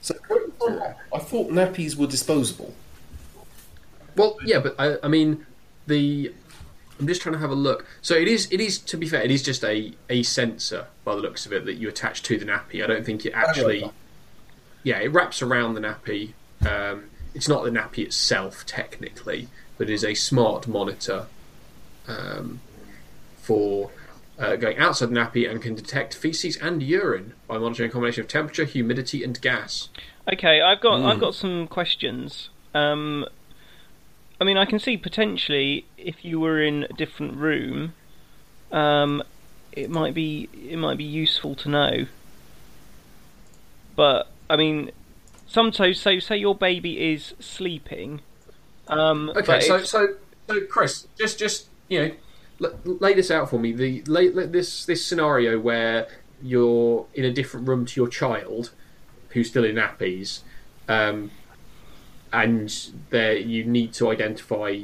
So, 0.00 0.14
I 1.14 1.18
thought 1.18 1.50
nappies 1.50 1.96
were 1.96 2.06
disposable. 2.06 2.74
Well, 4.16 4.36
yeah, 4.44 4.58
but 4.58 4.74
I, 4.78 4.96
I 5.02 5.08
mean, 5.08 5.46
the 5.86 6.32
I'm 6.98 7.06
just 7.06 7.22
trying 7.22 7.32
to 7.34 7.38
have 7.38 7.50
a 7.50 7.56
look. 7.56 7.86
So 8.00 8.14
it 8.14 8.28
is. 8.28 8.48
It 8.50 8.60
is. 8.60 8.78
To 8.78 8.96
be 8.96 9.08
fair, 9.08 9.22
it 9.22 9.30
is 9.30 9.42
just 9.42 9.64
a 9.64 9.92
a 10.08 10.22
sensor 10.22 10.86
by 11.04 11.14
the 11.14 11.20
looks 11.20 11.46
of 11.46 11.52
it 11.52 11.64
that 11.64 11.74
you 11.74 11.88
attach 11.88 12.22
to 12.24 12.38
the 12.38 12.44
nappy. 12.44 12.82
I 12.82 12.86
don't 12.86 13.04
think 13.04 13.26
it 13.26 13.32
actually. 13.34 13.90
Yeah, 14.84 14.98
it 14.98 15.08
wraps 15.08 15.42
around 15.42 15.74
the 15.74 15.80
nappy. 15.80 16.32
Um, 16.66 17.10
it's 17.34 17.48
not 17.48 17.64
the 17.64 17.70
nappy 17.70 18.04
itself 18.04 18.66
technically, 18.66 19.48
it 19.82 19.90
is 19.90 20.04
a 20.04 20.14
smart 20.14 20.66
monitor 20.66 21.26
um, 22.06 22.60
for 23.36 23.90
uh, 24.38 24.56
going 24.56 24.78
outside 24.78 25.10
the 25.10 25.14
nappy 25.14 25.48
and 25.48 25.60
can 25.60 25.74
detect 25.74 26.14
feces 26.14 26.56
and 26.56 26.82
urine 26.82 27.34
by 27.46 27.58
monitoring 27.58 27.90
a 27.90 27.92
combination 27.92 28.22
of 28.22 28.28
temperature, 28.28 28.64
humidity, 28.64 29.22
and 29.22 29.40
gas. 29.40 29.88
Okay, 30.32 30.60
I've 30.60 30.80
got 30.80 31.02
I've 31.02 31.20
got 31.20 31.34
some 31.34 31.66
questions. 31.66 32.50
Um, 32.74 33.26
I 34.40 34.44
mean, 34.44 34.56
I 34.56 34.64
can 34.64 34.78
see 34.78 34.96
potentially 34.96 35.84
if 35.96 36.24
you 36.24 36.40
were 36.40 36.62
in 36.62 36.84
a 36.84 36.92
different 36.94 37.36
room, 37.36 37.94
um, 38.70 39.22
it 39.72 39.90
might 39.90 40.14
be 40.14 40.48
it 40.54 40.78
might 40.78 40.98
be 40.98 41.04
useful 41.04 41.54
to 41.56 41.68
know. 41.68 42.06
But 43.94 44.28
I 44.48 44.56
mean, 44.56 44.90
sometimes 45.46 46.00
so 46.00 46.18
say 46.18 46.36
your 46.36 46.54
baby 46.54 47.12
is 47.12 47.34
sleeping. 47.40 48.20
Um, 48.88 49.30
Okay, 49.36 49.60
so 49.60 49.82
so 49.84 50.14
so 50.48 50.60
Chris, 50.66 51.06
just 51.18 51.38
just 51.38 51.68
you 51.88 52.14
know, 52.60 52.70
l- 52.86 52.96
lay 53.00 53.14
this 53.14 53.30
out 53.30 53.48
for 53.50 53.58
me. 53.58 53.72
The 53.72 54.02
lay, 54.06 54.30
lay 54.30 54.46
this 54.46 54.84
this 54.84 55.04
scenario 55.04 55.58
where 55.58 56.08
you're 56.42 57.06
in 57.14 57.24
a 57.24 57.32
different 57.32 57.68
room 57.68 57.86
to 57.86 58.00
your 58.00 58.08
child, 58.08 58.70
who's 59.30 59.48
still 59.48 59.64
in 59.64 59.76
nappies, 59.76 60.40
um, 60.88 61.30
and 62.32 62.90
there 63.10 63.36
you 63.36 63.64
need 63.64 63.92
to 63.94 64.10
identify 64.10 64.76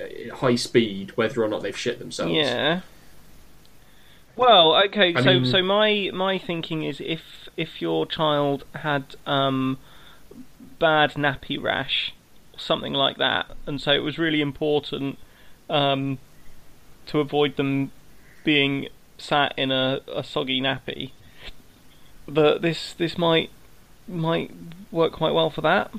uh, 0.00 0.34
high 0.36 0.56
speed 0.56 1.16
whether 1.16 1.42
or 1.42 1.48
not 1.48 1.62
they've 1.62 1.76
shit 1.76 1.98
themselves. 1.98 2.34
Yeah. 2.34 2.80
Well, 4.36 4.76
okay. 4.84 5.14
I 5.16 5.22
so, 5.22 5.32
mean- 5.40 5.46
so 5.46 5.62
my 5.62 6.10
my 6.12 6.38
thinking 6.38 6.84
is 6.84 7.00
if 7.00 7.22
if 7.56 7.80
your 7.82 8.06
child 8.06 8.64
had 8.74 9.16
um, 9.26 9.78
bad 10.78 11.14
nappy 11.14 11.60
rash, 11.60 12.14
something 12.58 12.92
like 12.92 13.16
that, 13.18 13.46
and 13.66 13.80
so 13.80 13.92
it 13.92 14.02
was 14.02 14.18
really 14.18 14.40
important 14.40 15.18
um, 15.70 16.18
to 17.06 17.20
avoid 17.20 17.56
them 17.56 17.92
being 18.44 18.88
sat 19.18 19.52
in 19.56 19.70
a, 19.70 20.00
a 20.14 20.22
soggy 20.22 20.60
nappy. 20.60 21.12
That 22.26 22.62
this 22.62 22.92
this 22.92 23.16
might 23.16 23.50
might 24.06 24.50
work 24.90 25.12
quite 25.12 25.32
well 25.32 25.50
for 25.50 25.60
that. 25.62 25.92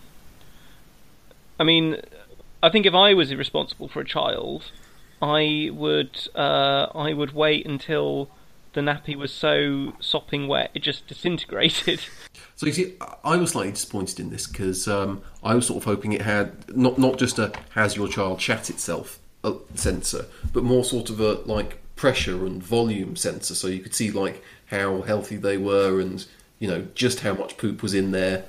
I 1.60 1.64
mean, 1.64 2.02
I 2.64 2.70
think 2.70 2.86
if 2.86 2.94
I 2.94 3.14
was 3.14 3.34
responsible 3.34 3.88
for 3.88 4.02
a 4.02 4.06
child, 4.06 4.72
I 5.22 5.70
would 5.74 6.28
uh, 6.36 6.88
I 6.96 7.14
would 7.14 7.34
wait 7.34 7.66
until 7.66 8.30
the 8.74 8.82
nappy 8.82 9.16
was 9.16 9.34
so 9.34 9.94
sopping 10.00 10.48
wet 10.48 10.72
it 10.74 10.84
just 10.84 11.08
disintegrated. 11.08 12.02
So 12.56 12.66
you 12.66 12.74
see, 12.74 12.96
I 13.24 13.38
was 13.38 13.52
slightly 13.52 13.72
disappointed 13.72 14.20
in 14.20 14.32
this 14.32 14.46
because 14.46 14.86
um, 14.86 15.22
I 15.42 15.56
was 15.56 15.66
sort 15.68 15.78
of 15.78 15.86
hoping 15.86 16.12
it 16.12 16.24
had 16.24 16.76
not 16.76 16.98
not 16.98 17.18
just 17.18 17.40
a 17.40 17.54
"has 17.70 17.96
your 17.96 18.10
child 18.10 18.42
shat 18.42 18.70
itself" 18.70 19.18
uh, 19.46 19.54
sensor, 19.76 20.26
but 20.52 20.66
more 20.66 20.84
sort 20.84 21.10
of 21.10 21.22
a 21.22 21.36
like 21.46 21.80
pressure 21.96 22.46
and 22.46 22.62
volume 22.62 23.16
sensor, 23.16 23.56
so 23.56 23.68
you 23.68 23.80
could 23.80 23.96
see 23.96 24.12
like 24.12 24.44
how 24.66 25.02
healthy 25.04 25.38
they 25.38 25.56
were 25.56 26.02
and 26.02 26.26
you 26.60 26.68
know 26.68 26.86
just 26.96 27.22
how 27.22 27.34
much 27.34 27.58
poop 27.58 27.82
was 27.82 27.94
in 27.94 28.12
there. 28.12 28.44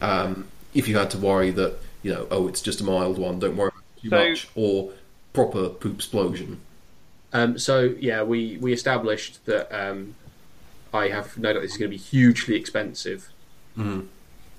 Um, 0.00 0.48
if 0.72 0.88
you 0.88 0.96
had 0.96 1.10
to 1.10 1.18
worry 1.18 1.50
that 1.50 1.74
you 2.02 2.10
know, 2.12 2.26
oh, 2.30 2.48
it's 2.48 2.62
just 2.62 2.80
a 2.80 2.84
mild 2.84 3.18
one, 3.18 3.38
don't 3.38 3.56
worry 3.58 3.70
too 4.00 4.08
So- 4.08 4.28
much, 4.30 4.48
or 4.54 4.92
proper 5.34 5.68
poop 5.68 5.96
explosion. 5.96 6.60
Um, 7.32 7.58
so 7.58 7.94
yeah, 7.98 8.22
we 8.22 8.58
we 8.60 8.72
established 8.72 9.44
that 9.46 9.72
um, 9.72 10.14
I 10.92 11.08
have 11.08 11.38
no 11.38 11.52
doubt 11.52 11.62
this 11.62 11.72
is 11.72 11.78
going 11.78 11.90
to 11.90 11.96
be 11.96 12.02
hugely 12.02 12.56
expensive 12.56 13.30
uh, 13.78 14.02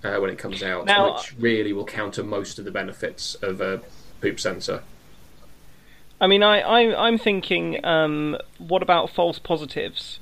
when 0.03 0.29
it 0.29 0.37
comes 0.37 0.63
out, 0.63 0.85
Now- 0.85 1.15
which 1.15 1.35
really 1.37 1.73
will 1.73 1.85
counter 1.85 2.23
most 2.23 2.57
of 2.59 2.65
the 2.65 2.71
benefits 2.71 3.35
of 3.35 3.61
a 3.61 3.81
poop 4.21 4.39
sensor. 4.39 4.83
I 6.19 6.27
mean, 6.27 6.41
I, 6.41 6.61
I 6.61 7.07
I'm 7.07 7.17
thinking, 7.17 7.83
um, 7.85 8.37
what 8.57 8.81
about 8.81 9.09
false 9.09 9.39
positives? 9.39 10.19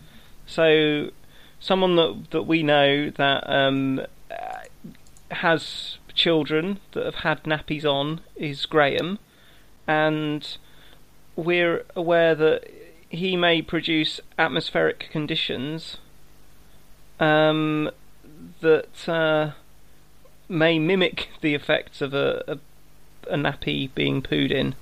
So, 0.47 1.11
someone 1.59 1.95
that 1.95 2.31
that 2.31 2.43
we 2.43 2.63
know 2.63 3.09
that 3.11 3.49
um, 3.49 4.01
uh, 4.31 5.35
has 5.35 5.97
children 6.13 6.79
that 6.93 7.05
have 7.05 7.15
had 7.15 7.43
nappies 7.43 7.85
on 7.85 8.21
is 8.35 8.65
Graham, 8.65 9.19
and 9.87 10.57
we're 11.41 11.85
aware 11.95 12.35
that 12.35 12.69
he 13.09 13.35
may 13.35 13.61
produce 13.61 14.19
atmospheric 14.37 15.09
conditions 15.11 15.97
um, 17.19 17.89
that 18.61 19.09
uh, 19.09 19.51
may 20.47 20.79
mimic 20.79 21.29
the 21.41 21.53
effects 21.53 22.01
of 22.01 22.13
a, 22.13 22.43
a, 22.47 23.33
a 23.33 23.35
nappy 23.35 23.93
being 23.93 24.21
pooed 24.21 24.51
in. 24.51 24.75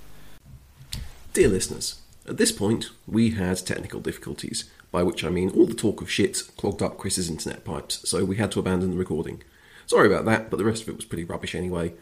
Dear 1.34 1.50
listeners, 1.50 2.02
at 2.28 2.38
this 2.38 2.52
point 2.52 2.90
we 3.08 3.32
had 3.32 3.58
technical 3.58 4.00
difficulties, 4.00 4.70
by 4.92 5.04
which 5.04 5.24
I 5.24 5.30
mean 5.30 5.50
all 5.52 5.66
the 5.66 5.74
talk 5.74 6.02
of 6.02 6.12
shit 6.12 6.44
clogged 6.58 6.82
up 6.82 6.98
Chris's 6.98 7.30
internet 7.30 7.66
pipes, 7.66 8.08
so 8.10 8.26
we 8.26 8.38
had 8.38 8.52
to 8.52 8.60
abandon 8.60 8.92
the 8.92 8.98
recording. 8.98 9.44
Sorry 9.86 10.08
about 10.08 10.26
that, 10.26 10.50
but 10.50 10.58
the 10.58 10.66
rest 10.66 10.84
of 10.84 10.90
it 10.90 10.96
was 10.96 11.06
pretty 11.06 11.24
rubbish 11.24 11.56
anyway. 11.56 11.94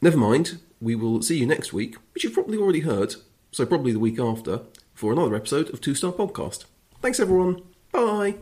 Never 0.00 0.16
mind, 0.16 0.58
we 0.80 0.94
will 0.94 1.22
see 1.22 1.38
you 1.38 1.46
next 1.46 1.72
week, 1.72 1.96
which 2.12 2.24
you've 2.24 2.34
probably 2.34 2.58
already 2.58 2.80
heard, 2.80 3.16
so 3.50 3.66
probably 3.66 3.92
the 3.92 3.98
week 3.98 4.18
after, 4.18 4.60
for 4.94 5.12
another 5.12 5.34
episode 5.34 5.70
of 5.70 5.80
Two 5.80 5.94
Star 5.94 6.12
Podcast. 6.12 6.64
Thanks 7.00 7.20
everyone, 7.20 7.62
bye! 7.92 8.36